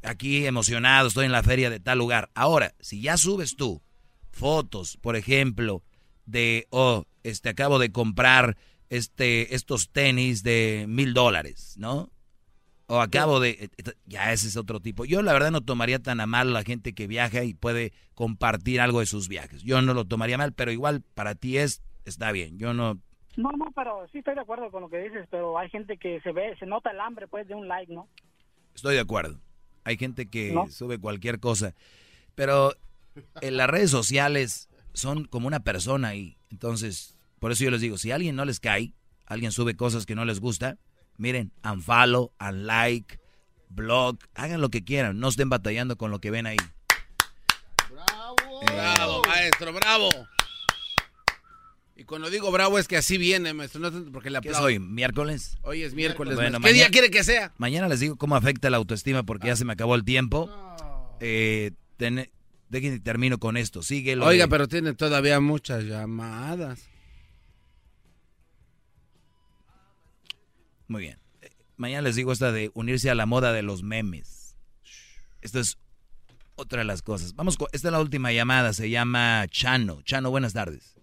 aquí 0.02 0.46
emocionado, 0.46 1.08
estoy 1.08 1.26
en 1.26 1.32
la 1.32 1.42
feria 1.42 1.70
de 1.70 1.80
tal 1.80 1.98
lugar. 1.98 2.30
Ahora, 2.34 2.74
si 2.80 3.00
ya 3.00 3.16
subes 3.16 3.56
tú 3.56 3.82
fotos, 4.30 4.98
por 5.00 5.16
ejemplo, 5.16 5.82
de, 6.24 6.66
oh, 6.70 7.06
este, 7.22 7.48
acabo 7.48 7.78
de 7.78 7.92
comprar 7.92 8.56
este, 8.90 9.55
estos 9.55 9.90
tenis 9.90 10.42
de 10.42 10.87
mil 10.88 11.14
dólares, 11.14 11.77
¿no? 11.79 12.11
O 12.88 13.01
acabo 13.01 13.40
de... 13.40 13.51
Eh, 13.51 13.68
eh, 13.79 13.92
ya 14.07 14.33
ese 14.33 14.46
es 14.46 14.57
otro 14.57 14.81
tipo. 14.81 15.05
Yo 15.05 15.22
la 15.22 15.33
verdad 15.33 15.51
no 15.51 15.61
tomaría 15.61 15.99
tan 15.99 16.20
a 16.20 16.27
mal 16.27 16.53
la 16.53 16.62
gente 16.62 16.92
que 16.92 17.07
viaja 17.07 17.42
y 17.42 17.55
puede 17.55 17.92
compartir 18.14 18.81
algo 18.81 19.01
de 19.01 19.07
sus 19.07 19.29
viajes. 19.29 19.62
Yo 19.62 19.83
no 19.83 19.92
lo 19.92 20.05
tomaría 20.05 20.38
mal, 20.38 20.53
pero 20.53 20.70
igual 20.70 21.03
para 21.14 21.35
ti 21.35 21.59
es... 21.59 21.83
Está 22.05 22.31
bien, 22.31 22.59
yo 22.59 22.72
no... 22.72 23.01
No, 23.37 23.51
no, 23.51 23.72
pero 23.75 24.07
sí 24.12 24.18
estoy 24.18 24.35
de 24.35 24.40
acuerdo 24.40 24.70
con 24.70 24.83
lo 24.83 24.88
que 24.88 24.99
dices, 24.99 25.27
pero 25.31 25.59
hay 25.59 25.68
gente 25.68 25.99
que 25.99 26.20
se 26.22 26.33
ve, 26.33 26.57
se 26.59 26.64
nota 26.64 26.90
el 26.90 27.01
hambre 27.01 27.27
pues 27.27 27.46
de 27.49 27.55
un 27.55 27.68
like, 27.68 27.92
¿no? 27.92 28.09
Estoy 28.75 28.94
de 28.94 29.01
acuerdo. 29.01 29.40
Hay 29.85 29.96
gente 29.96 30.27
que 30.27 30.55
sube 30.70 30.99
cualquier 30.99 31.40
cosa. 31.40 31.75
Pero 32.35 32.72
en 33.40 33.57
las 33.57 33.68
redes 33.68 33.90
sociales 33.90 34.68
son 34.92 35.25
como 35.27 35.46
una 35.49 35.61
persona 35.61 36.14
y 36.14 36.37
entonces, 36.51 37.15
por 37.38 37.53
eso 37.53 37.64
yo 37.64 37.70
les 37.70 37.81
digo, 37.81 37.99
si 37.99 38.11
a 38.11 38.14
alguien 38.14 38.37
no 38.37 38.44
les 38.44 38.61
cae, 38.61 38.92
alguien 39.27 39.53
sube 39.53 39.77
cosas 39.77 40.07
que 40.07 40.14
no 40.14 40.25
les 40.25 40.40
gusta, 40.40 40.79
miren, 41.16 41.53
unfollow, 41.64 42.33
unlike, 42.40 43.18
blog, 43.68 44.18
hagan 44.35 44.61
lo 44.61 44.70
que 44.70 44.85
quieran, 44.85 45.18
no 45.18 45.29
estén 45.29 45.49
batallando 45.49 45.96
con 45.96 46.11
lo 46.11 46.20
que 46.20 46.31
ven 46.31 46.46
ahí. 46.46 46.57
Bravo, 47.90 48.62
eh, 48.62 48.66
bravo, 48.66 49.22
maestro, 49.27 49.72
bravo. 49.72 50.09
Y 51.99 52.05
cuando 52.05 52.29
digo 52.29 52.51
bravo 52.51 52.79
es 52.79 52.88
que 52.88 52.99
así 52.99 53.16
viene, 53.16 53.55
maestro, 53.55 53.81
no 53.81 54.12
porque 54.12 54.29
la 54.29 54.42
¿Qué 54.42 54.51
es 54.51 54.59
hoy? 54.59 54.79
¿Miércoles? 54.79 55.57
Hoy 55.62 55.83
es 55.83 55.94
miércoles. 55.94 56.38
¿Qué 56.62 56.72
día 56.75 56.90
quiere 56.90 57.11
que 57.11 57.25
sea? 57.25 57.55
Mañana 57.57 57.88
les 57.88 58.01
digo 58.01 58.16
cómo 58.16 58.37
afecta 58.37 58.68
la 58.68 58.77
autoestima 58.77 59.22
porque 59.22 59.46
ya 59.46 59.57
se 59.57 59.64
me 59.64 59.72
acabó 59.72 59.94
el 59.94 60.05
tiempo. 60.05 60.51
Eh, 61.20 61.72
ten, 61.96 62.31
dejen 62.68 63.03
termino 63.03 63.38
con 63.38 63.57
esto. 63.57 63.83
Sigue 63.83 64.14
Oiga, 64.18 64.46
pero 64.46 64.68
tiene 64.68 64.92
todavía 64.92 65.40
muchas 65.40 65.85
llamadas. 65.85 66.87
Muy 70.88 71.03
bien. 71.03 71.18
Mañana 71.77 72.03
les 72.03 72.16
digo 72.16 72.33
esta 72.33 72.53
de 72.53 72.70
unirse 72.75 73.11
a 73.11 73.14
la 73.14 73.27
moda 73.27 73.53
de 73.53 73.62
los 73.62 73.83
memes. 73.83 74.57
Esta 75.42 75.61
es 75.61 75.79
otra 76.57 76.79
de 76.79 76.85
las 76.85 77.03
cosas. 77.03 77.35
Vamos 77.37 77.57
con, 77.57 77.68
esta 77.72 77.88
es 77.88 77.92
la 77.92 78.01
última 78.01 78.33
llamada, 78.33 78.72
se 78.72 78.88
llama 78.88 79.44
Chano. 79.49 80.03
Chano, 80.03 80.31
buenas 80.31 80.55
tardes. 80.55 80.99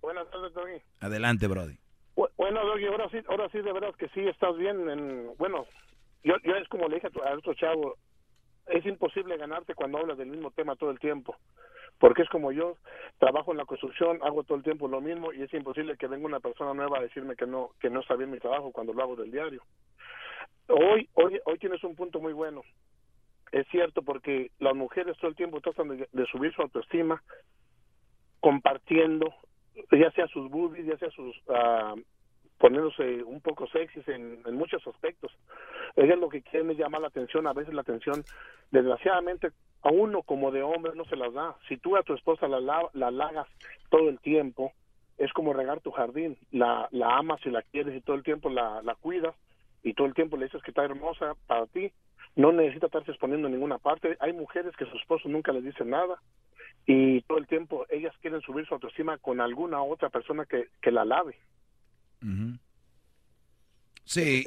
Buenas 0.00 0.28
tardes, 0.30 0.54
Doggy. 0.54 0.80
Adelante, 1.00 1.46
Brody. 1.46 1.78
Bueno, 2.36 2.64
Doggy, 2.64 2.86
ahora 2.86 3.08
sí, 3.10 3.18
ahora 3.28 3.48
sí 3.50 3.58
de 3.58 3.72
verdad 3.72 3.94
que 3.96 4.08
sí 4.08 4.26
estás 4.26 4.56
bien. 4.56 4.88
En, 4.88 5.36
bueno, 5.36 5.66
yo, 6.24 6.34
yo 6.44 6.54
es 6.56 6.66
como 6.68 6.88
le 6.88 6.96
dije 6.96 7.08
a 7.08 7.34
otro 7.34 7.52
chavo, 7.54 7.96
es 8.66 8.84
imposible 8.86 9.36
ganarte 9.36 9.74
cuando 9.74 9.98
hablas 9.98 10.18
del 10.18 10.28
mismo 10.28 10.50
tema 10.52 10.76
todo 10.76 10.90
el 10.90 10.98
tiempo. 10.98 11.36
Porque 11.98 12.22
es 12.22 12.28
como 12.28 12.52
yo, 12.52 12.76
trabajo 13.18 13.50
en 13.50 13.58
la 13.58 13.64
construcción, 13.64 14.20
hago 14.22 14.44
todo 14.44 14.56
el 14.56 14.64
tiempo 14.64 14.86
lo 14.86 15.00
mismo 15.00 15.32
y 15.32 15.42
es 15.42 15.52
imposible 15.52 15.96
que 15.96 16.06
venga 16.06 16.26
una 16.26 16.40
persona 16.40 16.72
nueva 16.72 16.98
a 16.98 17.02
decirme 17.02 17.34
que 17.34 17.46
no 17.46 17.70
que 17.80 17.90
no 17.90 18.00
está 18.00 18.14
bien 18.14 18.30
mi 18.30 18.38
trabajo 18.38 18.70
cuando 18.70 18.92
lo 18.92 19.02
hago 19.02 19.16
del 19.16 19.32
diario. 19.32 19.62
Hoy 20.68 21.08
hoy 21.14 21.40
hoy 21.44 21.58
tienes 21.58 21.82
un 21.82 21.96
punto 21.96 22.20
muy 22.20 22.32
bueno. 22.32 22.62
Es 23.50 23.66
cierto 23.68 24.02
porque 24.02 24.50
las 24.58 24.74
mujeres 24.74 25.16
todo 25.16 25.30
el 25.30 25.36
tiempo 25.36 25.60
tratan 25.60 25.88
de, 25.96 26.26
subir 26.26 26.52
su 26.54 26.62
autoestima 26.62 27.22
compartiendo 28.40 29.34
ya 29.90 30.10
sea 30.12 30.26
sus 30.28 30.50
boobies, 30.50 30.86
ya 30.86 30.98
sea 30.98 31.10
sus 31.10 31.36
uh, 31.48 31.98
poniéndose 32.58 33.22
un 33.22 33.40
poco 33.40 33.66
sexys 33.68 34.06
en, 34.08 34.42
muchos 34.54 34.86
aspectos. 34.86 35.32
Ellas 35.96 36.18
lo 36.18 36.28
que 36.28 36.42
quieren 36.42 36.70
es 36.70 36.78
llamar 36.78 37.00
la 37.00 37.08
atención, 37.08 37.46
a 37.46 37.52
veces 37.52 37.72
la 37.72 37.82
atención, 37.82 38.24
desgraciadamente, 38.70 39.50
a 39.82 39.90
uno 39.90 40.22
como 40.22 40.50
de 40.50 40.62
hombre 40.62 40.92
no 40.94 41.04
se 41.04 41.16
las 41.16 41.32
da. 41.32 41.56
Si 41.68 41.76
tú 41.76 41.96
a 41.96 42.02
tu 42.02 42.14
esposa 42.14 42.48
la, 42.48 42.60
la, 42.92 43.10
lagas 43.10 43.46
todo 43.90 44.08
el 44.08 44.18
tiempo, 44.20 44.72
es 45.18 45.32
como 45.32 45.52
regar 45.52 45.80
tu 45.80 45.90
jardín, 45.90 46.36
la, 46.50 46.88
la 46.90 47.16
amas 47.16 47.40
y 47.44 47.50
la 47.50 47.62
quieres 47.62 47.96
y 47.96 48.00
todo 48.00 48.16
el 48.16 48.22
tiempo 48.22 48.50
la, 48.50 48.82
la 48.82 48.94
cuidas 48.94 49.34
y 49.82 49.94
todo 49.94 50.06
el 50.06 50.14
tiempo 50.14 50.36
le 50.36 50.46
dices 50.46 50.62
que 50.62 50.70
está 50.70 50.84
hermosa 50.84 51.34
para 51.46 51.66
ti, 51.66 51.92
no 52.36 52.52
necesita 52.52 52.86
estarse 52.86 53.10
exponiendo 53.10 53.48
en 53.48 53.54
ninguna 53.54 53.78
parte. 53.78 54.16
Hay 54.20 54.32
mujeres 54.32 54.74
que 54.76 54.86
su 54.86 54.96
esposo 54.96 55.28
nunca 55.28 55.52
les 55.52 55.64
dice 55.64 55.84
nada 55.84 56.20
y 56.86 57.20
todo 57.22 57.38
el 57.38 57.46
tiempo 57.46 57.84
ellas 57.90 58.14
quieren 58.20 58.40
subir 58.40 58.66
su 58.66 58.74
autoestima 58.74 59.18
con 59.18 59.40
alguna 59.40 59.82
otra 59.82 60.08
persona 60.08 60.46
que, 60.46 60.68
que 60.80 60.90
la 60.90 61.04
lave. 61.04 61.36
Sí, 64.04 64.44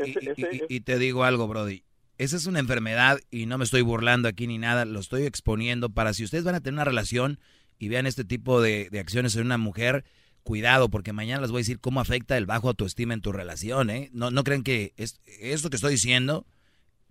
y, 0.69 0.79
te 0.81 0.97
digo 0.97 1.23
algo, 1.23 1.47
Brody. 1.47 1.83
Esa 2.21 2.37
es 2.37 2.45
una 2.45 2.59
enfermedad 2.59 3.17
y 3.31 3.47
no 3.47 3.57
me 3.57 3.63
estoy 3.63 3.81
burlando 3.81 4.27
aquí 4.27 4.45
ni 4.45 4.59
nada, 4.59 4.85
lo 4.85 4.99
estoy 4.99 5.23
exponiendo 5.23 5.89
para 5.89 6.13
si 6.13 6.23
ustedes 6.23 6.43
van 6.43 6.53
a 6.53 6.59
tener 6.59 6.75
una 6.75 6.83
relación 6.83 7.39
y 7.79 7.89
vean 7.89 8.05
este 8.05 8.23
tipo 8.23 8.61
de, 8.61 8.91
acciones 8.99 9.35
en 9.35 9.47
una 9.47 9.57
mujer, 9.57 10.03
cuidado, 10.43 10.89
porque 10.89 11.13
mañana 11.13 11.41
les 11.41 11.49
voy 11.49 11.61
a 11.61 11.65
decir 11.65 11.79
cómo 11.79 11.99
afecta 11.99 12.37
el 12.37 12.45
bajo 12.45 12.67
autoestima 12.67 13.15
en 13.15 13.21
tu 13.21 13.31
relación, 13.31 13.89
¿eh? 13.89 14.11
No, 14.13 14.29
no 14.29 14.43
crean 14.43 14.61
que 14.61 14.93
es, 14.97 15.19
esto 15.25 15.71
que 15.71 15.77
estoy 15.77 15.93
diciendo 15.93 16.45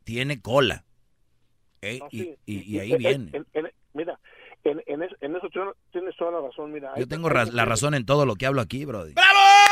tiene 0.05 0.41
cola. 0.41 0.85
¿eh? 1.83 1.99
y, 2.13 2.79
ahí 2.79 2.97
viene. 2.97 3.33
mira, 3.93 4.17
en, 4.63 4.81
en, 4.87 5.03
eso 5.03 5.49
tienes 5.91 6.17
toda 6.19 6.31
la 6.31 6.41
razón. 6.47 6.71
Mira, 6.71 6.93
Yo 6.97 7.09
tengo 7.09 7.29
la 7.31 7.65
razón 7.65 7.95
en 7.95 8.07
todo 8.07 8.27
lo 8.27 8.37
que 8.37 8.47
hablo 8.47 8.61
aquí, 8.61 8.85
Brody. 8.85 9.15
¡Bravo! 9.15 9.70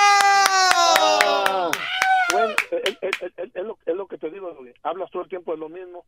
Bueno, 2.32 2.54
es, 2.70 3.64
lo, 3.64 3.78
es, 3.84 3.94
lo, 3.94 4.06
que 4.06 4.18
te 4.18 4.30
digo, 4.30 4.56
hablas 4.82 5.10
todo 5.10 5.22
el 5.22 5.28
tiempo 5.28 5.52
de 5.52 5.58
lo 5.58 5.68
mismo, 5.68 6.04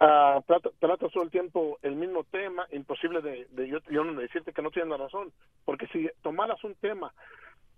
uh, 0.00 0.42
tratas 0.42 1.12
todo 1.12 1.22
el 1.22 1.30
tiempo 1.30 1.78
el 1.82 1.96
mismo 1.96 2.24
tema, 2.24 2.66
imposible 2.72 3.20
de, 3.22 3.46
de 3.50 3.68
yo, 3.68 3.78
yo, 3.90 4.04
no 4.04 4.20
decirte 4.20 4.52
que 4.52 4.62
no 4.62 4.70
tienes 4.70 4.90
la 4.90 4.96
razón, 4.96 5.32
porque 5.64 5.86
si 5.88 6.08
tomaras 6.22 6.62
un 6.64 6.74
tema 6.76 7.12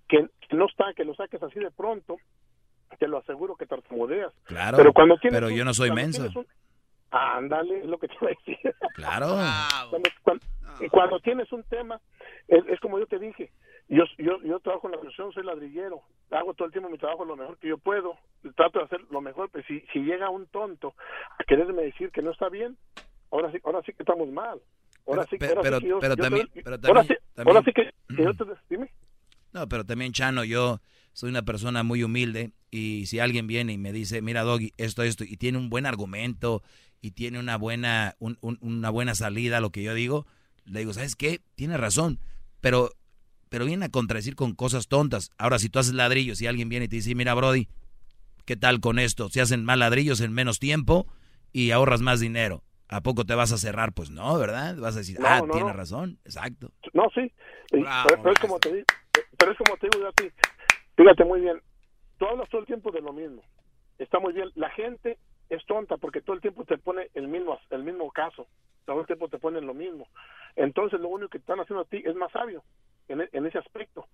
que, 0.08 0.28
no 0.50 0.66
está, 0.66 0.92
que 0.94 1.04
lo 1.04 1.14
saques 1.14 1.42
así 1.42 1.58
de 1.58 1.70
pronto, 1.70 2.16
te 2.98 3.06
lo 3.06 3.18
aseguro 3.18 3.56
que 3.56 3.66
tartamudeas. 3.66 4.32
Claro, 4.44 4.76
pero, 4.76 4.92
cuando 4.92 5.18
tienes 5.18 5.38
pero 5.38 5.50
yo 5.50 5.64
no 5.64 5.74
soy 5.74 5.90
menso. 5.90 6.28
ándale, 7.10 7.80
es 7.80 7.86
lo 7.86 7.98
que 7.98 8.08
te 8.08 8.14
voy 8.20 8.32
a 8.32 8.36
decir. 8.38 8.74
Claro. 8.94 9.36
cuando, 10.24 10.46
cuando, 10.90 11.20
tienes 11.20 11.52
un 11.52 11.62
tema, 11.64 12.00
es, 12.48 12.64
es 12.68 12.80
como 12.80 12.98
yo 12.98 13.06
te 13.06 13.18
dije, 13.18 13.52
yo, 13.88 14.04
yo, 14.18 14.42
yo 14.42 14.60
trabajo 14.60 14.86
en 14.86 14.92
la 14.92 14.98
construcción, 14.98 15.32
soy 15.32 15.44
ladrillero, 15.44 16.02
hago 16.30 16.54
todo 16.54 16.66
el 16.66 16.72
tiempo 16.72 16.90
mi 16.90 16.98
trabajo 16.98 17.24
lo 17.24 17.36
mejor 17.36 17.58
que 17.58 17.68
yo 17.68 17.78
puedo, 17.78 18.16
trato 18.54 18.78
de 18.78 18.84
hacer 18.84 19.00
lo 19.10 19.20
mejor, 19.20 19.48
pero 19.50 19.64
si, 19.66 19.80
si 19.92 20.00
llega 20.00 20.28
un 20.28 20.46
tonto 20.46 20.94
a 21.38 21.44
quererme 21.44 21.82
decir 21.82 22.10
que 22.10 22.22
no 22.22 22.30
está 22.30 22.48
bien, 22.48 22.76
ahora 23.30 23.50
sí, 23.50 23.58
ahora 23.64 23.82
sí 23.84 23.92
que 23.92 24.02
estamos 24.02 24.28
mal. 24.28 24.60
Ahora 25.06 25.24
sí, 25.24 25.36
pero, 25.38 25.62
ahora 25.62 25.78
sí 25.80 25.88
pero, 26.00 26.16
también, 26.16 26.48
ahora 26.84 27.02
sí, 27.04 27.14
ahora 27.36 27.62
sí 27.62 27.72
que, 27.72 27.90
dime. 28.68 28.90
No, 29.54 29.66
pero 29.66 29.84
también, 29.84 30.12
Chano, 30.12 30.44
yo 30.44 30.80
soy 31.14 31.30
una 31.30 31.42
persona 31.42 31.82
muy 31.82 32.02
humilde 32.02 32.52
y 32.70 33.06
si 33.06 33.18
alguien 33.18 33.46
viene 33.46 33.72
y 33.72 33.78
me 33.78 33.92
dice, 33.92 34.20
mira, 34.20 34.42
Doggy, 34.42 34.74
esto, 34.76 35.02
esto, 35.02 35.24
y 35.24 35.38
tiene 35.38 35.56
un 35.56 35.70
buen 35.70 35.86
argumento 35.86 36.62
y 37.00 37.12
tiene 37.12 37.38
una 37.38 37.56
buena, 37.56 38.16
un, 38.18 38.38
una 38.60 38.90
buena 38.90 39.14
salida 39.14 39.58
a 39.58 39.60
lo 39.60 39.70
que 39.70 39.82
yo 39.82 39.94
digo, 39.94 40.26
le 40.66 40.80
digo, 40.80 40.92
¿sabes 40.92 41.16
qué? 41.16 41.40
Tiene 41.54 41.78
razón, 41.78 42.20
pero 42.60 42.90
pero 43.48 43.64
viene 43.64 43.86
a 43.86 43.90
contradecir 43.90 44.34
con 44.34 44.54
cosas 44.54 44.88
tontas. 44.88 45.30
Ahora, 45.38 45.58
si 45.58 45.68
tú 45.68 45.78
haces 45.78 45.94
ladrillos 45.94 46.40
y 46.40 46.46
alguien 46.46 46.68
viene 46.68 46.86
y 46.86 46.88
te 46.88 46.96
dice, 46.96 47.14
mira, 47.14 47.34
Brody, 47.34 47.68
¿qué 48.44 48.56
tal 48.56 48.80
con 48.80 48.98
esto? 48.98 49.28
Se 49.28 49.40
hacen 49.40 49.64
más 49.64 49.78
ladrillos 49.78 50.20
en 50.20 50.32
menos 50.32 50.58
tiempo 50.58 51.06
y 51.52 51.70
ahorras 51.70 52.00
más 52.00 52.20
dinero. 52.20 52.62
¿A 52.88 53.02
poco 53.02 53.24
te 53.24 53.34
vas 53.34 53.52
a 53.52 53.58
cerrar? 53.58 53.92
Pues 53.92 54.10
no, 54.10 54.38
¿verdad? 54.38 54.76
Vas 54.78 54.94
a 54.96 55.00
decir, 55.00 55.18
ah, 55.22 55.42
tiene 55.52 55.72
razón, 55.72 56.18
exacto. 56.24 56.70
No, 56.94 57.08
sí, 57.14 57.30
pero, 57.70 58.32
es 58.32 58.38
como 58.38 58.58
te 58.58 58.72
digo, 58.72 58.86
pero 59.38 59.52
es 59.52 59.58
como 59.58 59.76
te 59.76 59.88
digo 59.90 60.04
yo 60.04 60.08
a 60.08 60.12
ti. 60.12 60.30
Fíjate 60.96 61.24
muy 61.24 61.40
bien, 61.40 61.60
tú 62.18 62.26
hablas 62.26 62.48
todo 62.48 62.62
el 62.62 62.66
tiempo 62.66 62.90
de 62.90 63.00
lo 63.00 63.12
mismo. 63.12 63.42
Está 63.98 64.18
muy 64.20 64.32
bien. 64.32 64.50
La 64.54 64.70
gente 64.70 65.18
es 65.50 65.64
tonta 65.66 65.96
porque 65.96 66.20
todo 66.20 66.36
el 66.36 66.42
tiempo 66.42 66.64
te 66.64 66.78
pone 66.78 67.08
el 67.14 67.28
mismo, 67.28 67.58
el 67.70 67.82
mismo 67.82 68.10
caso. 68.10 68.46
Todo 68.86 69.00
el 69.00 69.06
tiempo 69.06 69.28
te 69.28 69.38
ponen 69.38 69.66
lo 69.66 69.74
mismo. 69.74 70.08
Entonces 70.56 70.98
lo 71.00 71.08
único 71.08 71.28
que 71.28 71.38
están 71.38 71.60
haciendo 71.60 71.82
a 71.82 71.86
ti 71.86 72.02
es 72.04 72.14
más 72.14 72.32
sabio. 72.32 72.62
En, 73.08 73.46
ese 73.46 73.58
aspecto. 73.58 74.06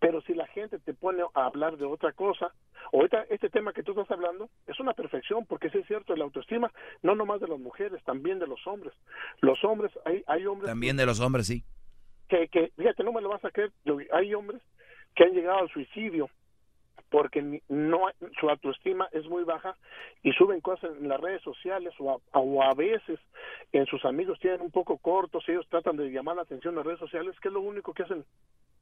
Pero 0.00 0.20
si 0.22 0.34
la 0.34 0.46
gente 0.48 0.78
te 0.78 0.92
pone 0.92 1.22
a 1.34 1.46
hablar 1.46 1.76
de 1.76 1.86
otra 1.86 2.12
cosa, 2.12 2.52
ahorita 2.92 3.24
este 3.30 3.48
tema 3.48 3.72
que 3.72 3.82
tú 3.82 3.92
estás 3.92 4.10
hablando 4.10 4.50
es 4.66 4.78
una 4.80 4.92
perfección, 4.92 5.46
porque 5.46 5.70
sí 5.70 5.78
es 5.78 5.86
cierto, 5.86 6.14
la 6.16 6.24
autoestima, 6.24 6.72
no 7.02 7.14
nomás 7.14 7.40
de 7.40 7.48
las 7.48 7.58
mujeres, 7.58 8.02
también 8.04 8.38
de 8.38 8.46
los 8.46 8.66
hombres. 8.66 8.92
Los 9.40 9.62
hombres, 9.64 9.92
hay, 10.04 10.22
hay 10.26 10.46
hombres... 10.46 10.68
También 10.68 10.96
de 10.96 11.06
los 11.06 11.20
hombres, 11.20 11.46
sí. 11.46 11.64
Que, 12.28 12.48
que, 12.48 12.72
fíjate, 12.76 13.04
no 13.04 13.12
me 13.12 13.20
lo 13.20 13.28
vas 13.28 13.44
a 13.44 13.50
creer, 13.50 13.72
hay 14.12 14.34
hombres 14.34 14.60
que 15.14 15.24
han 15.24 15.32
llegado 15.32 15.60
al 15.60 15.70
suicidio 15.70 16.28
porque 17.10 17.60
no 17.68 18.00
su 18.40 18.50
autoestima 18.50 19.08
es 19.12 19.24
muy 19.26 19.44
baja 19.44 19.76
y 20.22 20.32
suben 20.32 20.60
cosas 20.60 20.90
en 21.00 21.08
las 21.08 21.20
redes 21.20 21.42
sociales 21.42 21.94
o 21.98 22.10
a, 22.10 22.38
o 22.38 22.62
a 22.62 22.74
veces 22.74 23.20
en 23.72 23.86
sus 23.86 24.04
amigos 24.04 24.38
tienen 24.40 24.60
un 24.62 24.70
poco 24.70 24.98
cortos, 24.98 25.44
ellos 25.48 25.66
tratan 25.68 25.96
de 25.96 26.10
llamar 26.10 26.36
la 26.36 26.42
atención 26.42 26.72
en 26.72 26.78
las 26.78 26.86
redes 26.86 26.98
sociales, 26.98 27.36
que 27.40 27.48
es 27.48 27.54
lo 27.54 27.60
único 27.60 27.92
que 27.92 28.02
hacen. 28.02 28.24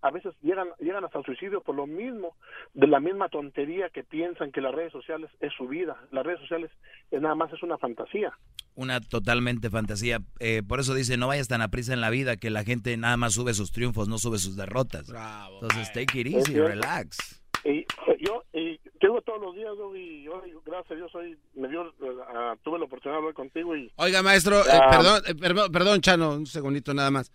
A 0.01 0.11
veces 0.11 0.35
llegan 0.42 0.68
llegan 0.81 1.05
hasta 1.05 1.18
el 1.18 1.25
suicidio 1.25 1.61
por 1.61 1.75
lo 1.75 1.87
mismo, 1.87 2.35
de 2.75 2.87
la 2.87 3.01
misma 3.01 3.29
tontería 3.29 3.90
que 3.90 4.03
piensan 4.03 4.51
que 4.51 4.61
las 4.61 4.75
redes 4.75 4.92
sociales 4.92 5.31
es 5.40 5.53
su 5.53 5.68
vida. 5.68 5.96
Las 6.11 6.25
redes 6.25 6.40
sociales 6.40 6.70
es 7.11 7.20
nada 7.20 7.35
más 7.35 7.53
es 7.53 7.62
una 7.62 7.79
fantasía. 7.79 8.33
Una 8.75 9.01
totalmente 9.01 9.68
fantasía. 9.68 10.20
Eh, 10.40 10.62
por 10.66 10.81
eso 10.81 10.94
dice, 10.94 11.18
no 11.18 11.29
vayas 11.29 11.48
tan 11.48 11.61
a 11.61 11.68
prisa 11.68 11.92
en 11.92 12.01
la 12.01 12.09
vida 12.09 12.38
que 12.38 12.48
la 12.48 12.64
gente 12.64 12.96
nada 12.96 13.18
más 13.18 13.35
sube 13.35 13.53
sus 13.53 13.70
triunfos, 13.70 14.09
no 14.09 14.16
sube 14.16 14.38
sus 14.38 14.57
derrotas. 14.57 15.12
Entonces, 15.53 15.92
take 15.92 16.18
it 16.18 16.27
easy, 16.29 16.59
relax. 16.59 17.41
Y, 17.64 17.79
eh, 17.79 17.87
yo 18.20 18.42
y 18.53 18.79
tengo 19.01 19.20
todos 19.22 19.40
los 19.40 19.55
días, 19.55 19.70
y 19.96 20.27
hoy, 20.29 20.53
gracias 20.66 20.90
a 20.90 20.94
Dios, 20.94 21.14
hoy 21.14 21.37
me 21.55 21.68
dio, 21.68 21.83
uh, 21.83 22.57
tuve 22.64 22.79
la 22.79 22.87
oportunidad 22.87 23.14
de 23.14 23.18
hablar 23.18 23.35
contigo 23.35 23.77
y... 23.77 23.90
Oiga, 23.96 24.20
maestro, 24.22 24.59
eh, 24.61 24.70
Ah. 24.72 24.90
perdón, 24.90 25.22
eh, 25.29 25.35
perdón, 25.37 25.72
perdón, 25.72 26.01
Chano, 26.01 26.35
un 26.35 26.46
segundito 26.46 26.92
nada 26.92 27.11
más. 27.12 27.31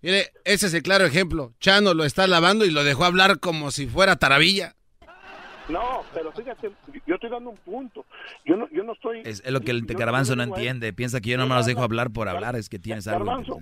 Mire, 0.00 0.32
ese 0.44 0.66
es 0.66 0.74
el 0.74 0.82
claro 0.82 1.04
ejemplo. 1.04 1.52
Chano 1.60 1.94
lo 1.94 2.04
está 2.04 2.26
lavando 2.26 2.64
y 2.64 2.70
lo 2.70 2.84
dejó 2.84 3.04
hablar 3.04 3.40
como 3.40 3.70
si 3.70 3.86
fuera 3.86 4.16
taravilla. 4.16 4.74
No, 5.68 6.02
pero 6.12 6.32
fíjate, 6.32 6.70
yo 7.06 7.14
estoy 7.14 7.30
dando 7.30 7.50
un 7.50 7.56
punto. 7.58 8.04
Yo 8.44 8.56
no, 8.56 8.68
yo 8.70 8.82
no 8.82 8.92
estoy... 8.94 9.20
Es, 9.24 9.42
es 9.44 9.52
lo 9.52 9.60
que 9.60 9.70
el 9.70 9.86
yo- 9.86 9.96
garbanzo 9.98 10.32
yo 10.32 10.36
no 10.36 10.42
eh, 10.42 10.46
entiende. 10.46 10.92
Piensa 10.92 11.20
que 11.20 11.30
yo 11.30 11.38
no 11.38 11.46
me 11.46 11.54
los 11.54 11.66
dejo 11.66 11.82
hablar 11.82 12.10
por 12.12 12.28
hablar, 12.28 12.56
es 12.56 12.68
que 12.68 12.78
tienes 12.80 13.06
algo. 13.06 13.24
Garbanzo, 13.24 13.60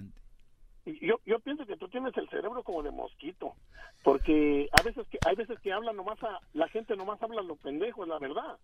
yo, 0.86 1.20
yo 1.26 1.38
pienso 1.40 1.66
que 1.66 1.76
tú 1.76 1.88
tienes 1.88 2.16
el 2.16 2.28
cerebro 2.30 2.62
como 2.62 2.82
de 2.82 2.90
mosquito, 2.90 3.54
porque 4.02 4.68
a 4.78 4.82
veces 4.82 5.06
que 5.10 5.18
hay 5.26 5.36
veces 5.36 5.58
que 5.62 5.72
habla 5.72 5.92
nomás 5.92 6.22
a 6.22 6.38
la 6.54 6.68
gente 6.68 6.96
nomás 6.96 7.20
habla 7.22 7.40
a 7.40 7.44
lo 7.44 7.56
pendejo, 7.56 8.02
es 8.04 8.08
la 8.08 8.18
verdad. 8.18 8.56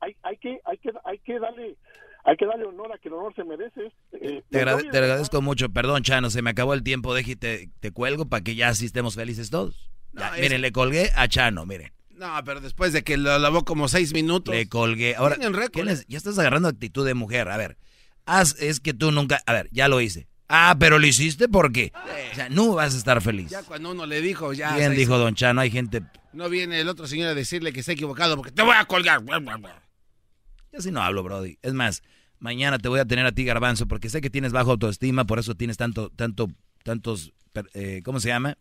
Hay, 0.00 0.16
hay 0.22 0.36
que 0.38 0.58
hay 0.64 0.78
que 0.78 0.90
hay 1.04 1.18
que 1.20 1.38
darle 1.38 1.76
hay 2.24 2.36
que 2.36 2.46
darle 2.46 2.64
honor 2.64 2.92
a 2.92 2.98
que 2.98 3.08
el 3.08 3.14
honor 3.14 3.34
se 3.34 3.44
merece. 3.44 3.92
Eh, 4.12 4.42
Te, 4.50 4.58
agrade- 4.60 4.72
Montoya, 4.74 4.90
te 4.92 4.98
agradezco 4.98 5.42
mucho. 5.42 5.68
Perdón, 5.70 6.02
Chano, 6.02 6.30
se 6.30 6.42
me 6.42 6.50
acabó 6.50 6.74
el 6.74 6.82
tiempo. 6.82 7.14
Deje 7.14 7.32
y 7.32 7.36
te, 7.36 7.90
cuelgo 7.92 8.26
para 8.26 8.42
que 8.42 8.54
ya 8.54 8.68
así 8.68 8.86
estemos 8.86 9.14
felices 9.16 9.50
todos. 9.50 9.90
Ya, 10.12 10.28
No, 10.30 10.34
es- 10.36 10.40
Miren, 10.40 10.60
le 10.60 10.72
colgué 10.72 11.10
a 11.14 11.28
Chano, 11.28 11.66
miren. 11.66 11.92
No, 12.10 12.28
pero 12.44 12.60
después 12.60 12.92
de 12.92 13.02
que 13.02 13.16
lo 13.16 13.36
lavó 13.38 13.64
como 13.64 13.88
seis 13.88 14.12
minutos. 14.12 14.54
Le 14.54 14.68
colgué. 14.68 15.16
Ahora, 15.16 15.34
Tienen 15.36 15.54
récord, 15.54 15.72
¿qué 15.72 15.84
les- 15.84 16.06
ya 16.06 16.18
estás 16.18 16.38
agarrando 16.38 16.68
actitud 16.68 17.04
de 17.06 17.14
mujer. 17.14 17.48
A 17.48 17.56
ver, 17.56 17.76
haz, 18.24 18.60
es 18.60 18.78
que 18.80 18.94
tú 18.94 19.10
nunca. 19.12 19.40
A 19.46 19.52
ver, 19.52 19.68
ya 19.72 19.88
lo 19.88 20.00
hice. 20.00 20.28
Ah, 20.54 20.76
pero 20.78 20.98
lo 20.98 21.06
hiciste 21.06 21.48
porque. 21.48 21.94
O 22.30 22.34
sea, 22.34 22.50
no 22.50 22.74
vas 22.74 22.94
a 22.94 22.98
estar 22.98 23.22
feliz. 23.22 23.48
Ya 23.48 23.62
cuando 23.62 23.90
uno 23.90 24.04
le 24.04 24.20
dijo, 24.20 24.52
ya. 24.52 24.76
Bien 24.76 24.94
dijo 24.94 25.16
Don 25.16 25.34
Chano, 25.34 25.62
hay 25.62 25.70
gente. 25.70 26.02
No 26.34 26.50
viene 26.50 26.78
el 26.78 26.90
otro 26.90 27.06
señor 27.06 27.28
a 27.28 27.34
decirle 27.34 27.72
que 27.72 27.80
está 27.80 27.92
equivocado 27.92 28.36
porque 28.36 28.52
te 28.52 28.60
voy 28.62 28.74
a 28.76 28.84
colgar. 28.84 29.22
Yo 29.24 30.78
así 30.78 30.90
no 30.90 31.02
hablo, 31.02 31.22
Brody. 31.22 31.56
Es 31.62 31.72
más, 31.72 32.02
mañana 32.38 32.78
te 32.78 32.88
voy 32.90 33.00
a 33.00 33.06
tener 33.06 33.24
a 33.24 33.32
ti, 33.32 33.44
Garbanzo, 33.44 33.88
porque 33.88 34.10
sé 34.10 34.20
que 34.20 34.28
tienes 34.28 34.52
bajo 34.52 34.72
autoestima, 34.72 35.24
por 35.24 35.38
eso 35.38 35.54
tienes 35.54 35.78
tanto, 35.78 36.10
tanto, 36.10 36.48
tantos, 36.84 37.32
eh, 37.72 38.02
¿cómo 38.04 38.20
se 38.20 38.28
llama? 38.28 38.58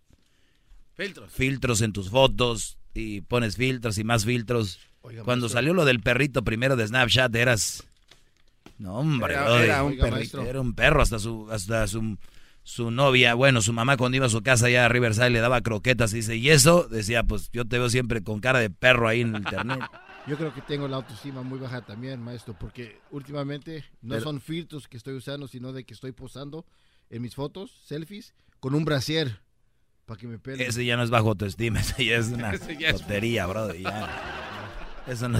Filtros. 0.94 1.30
Filtros 1.34 1.82
en 1.82 1.92
tus 1.92 2.10
fotos 2.10 2.78
y 2.94 3.20
pones 3.20 3.58
filtros 3.58 3.98
y 3.98 4.06
más 4.06 4.24
filtros. 4.24 4.80
Oiga, 5.02 5.24
Cuando 5.24 5.48
maestro. 5.48 5.58
salió 5.58 5.74
lo 5.74 5.84
del 5.84 6.00
perrito 6.00 6.42
primero 6.44 6.78
de 6.78 6.88
Snapchat, 6.88 7.36
eras... 7.36 7.84
No, 8.82 8.96
hombre, 8.98 9.34
Era- 9.34 9.44
Brody. 9.46 9.64
era 9.64 9.84
un 9.84 9.92
Oiga, 9.92 10.02
perrito. 10.04 10.16
maestro. 10.18 10.44
Era 10.44 10.62
un 10.62 10.74
perro, 10.74 11.02
hasta 11.02 11.20
su, 11.20 11.48
hasta 11.52 11.88
su, 11.88 12.18
su 12.64 12.90
novia, 12.92 13.34
bueno, 13.36 13.62
su 13.62 13.74
mamá 13.74 13.96
cuando 13.98 14.16
iba 14.18 14.26
a 14.26 14.30
su 14.30 14.42
casa 14.42 14.66
allá 14.68 14.86
a 14.86 14.90
Riverside 14.90 15.30
le 15.30 15.40
daba 15.40 15.62
croquetas 15.62 16.14
y 16.14 16.18
dice, 16.18 16.36
y 16.36 16.50
eso, 16.50 16.88
decía, 16.90 17.24
pues 17.24 17.50
yo 17.52 17.66
te 17.66 17.78
veo 17.78 17.90
siempre 17.90 18.24
con 18.24 18.40
cara 18.40 18.60
de 18.60 18.70
perro 18.70 19.08
ahí 19.08 19.22
en 19.22 19.36
internet. 19.36 19.80
Yo 20.28 20.38
creo 20.38 20.54
que 20.54 20.62
tengo 20.62 20.88
la 20.88 20.98
autoestima 20.98 21.42
muy 21.42 21.58
baja 21.58 21.82
también, 21.82 22.22
maestro, 22.22 22.54
porque 22.54 23.00
últimamente 23.10 23.84
no 24.04 24.10
Pero- 24.16 24.22
son 24.24 24.40
filtros 24.40 24.88
que 24.88 24.96
estoy 24.98 25.16
usando, 25.16 25.48
sino 25.48 25.74
de 25.74 25.84
que 25.84 25.96
estoy 25.96 26.12
posando 26.12 26.64
en 27.10 27.24
mis 27.24 27.34
fotos, 27.34 27.82
selfies, 27.86 28.36
con 28.60 28.76
un 28.76 28.86
brasier 28.86 29.40
para 30.06 30.20
que 30.20 30.28
me 30.28 30.38
pele. 30.38 30.68
Ese 30.68 30.86
ya 30.86 30.96
no 30.96 31.02
es 31.02 31.10
bajo 31.10 31.30
autoestima, 31.30 31.80
ese 31.82 32.06
ya 32.06 32.18
es 32.18 32.28
una 32.32 32.52
es- 32.54 32.62
tontería, 32.98 33.48
bro. 33.48 33.74
Ya. 33.74 34.10
Eso 35.08 35.28
no 35.28 35.40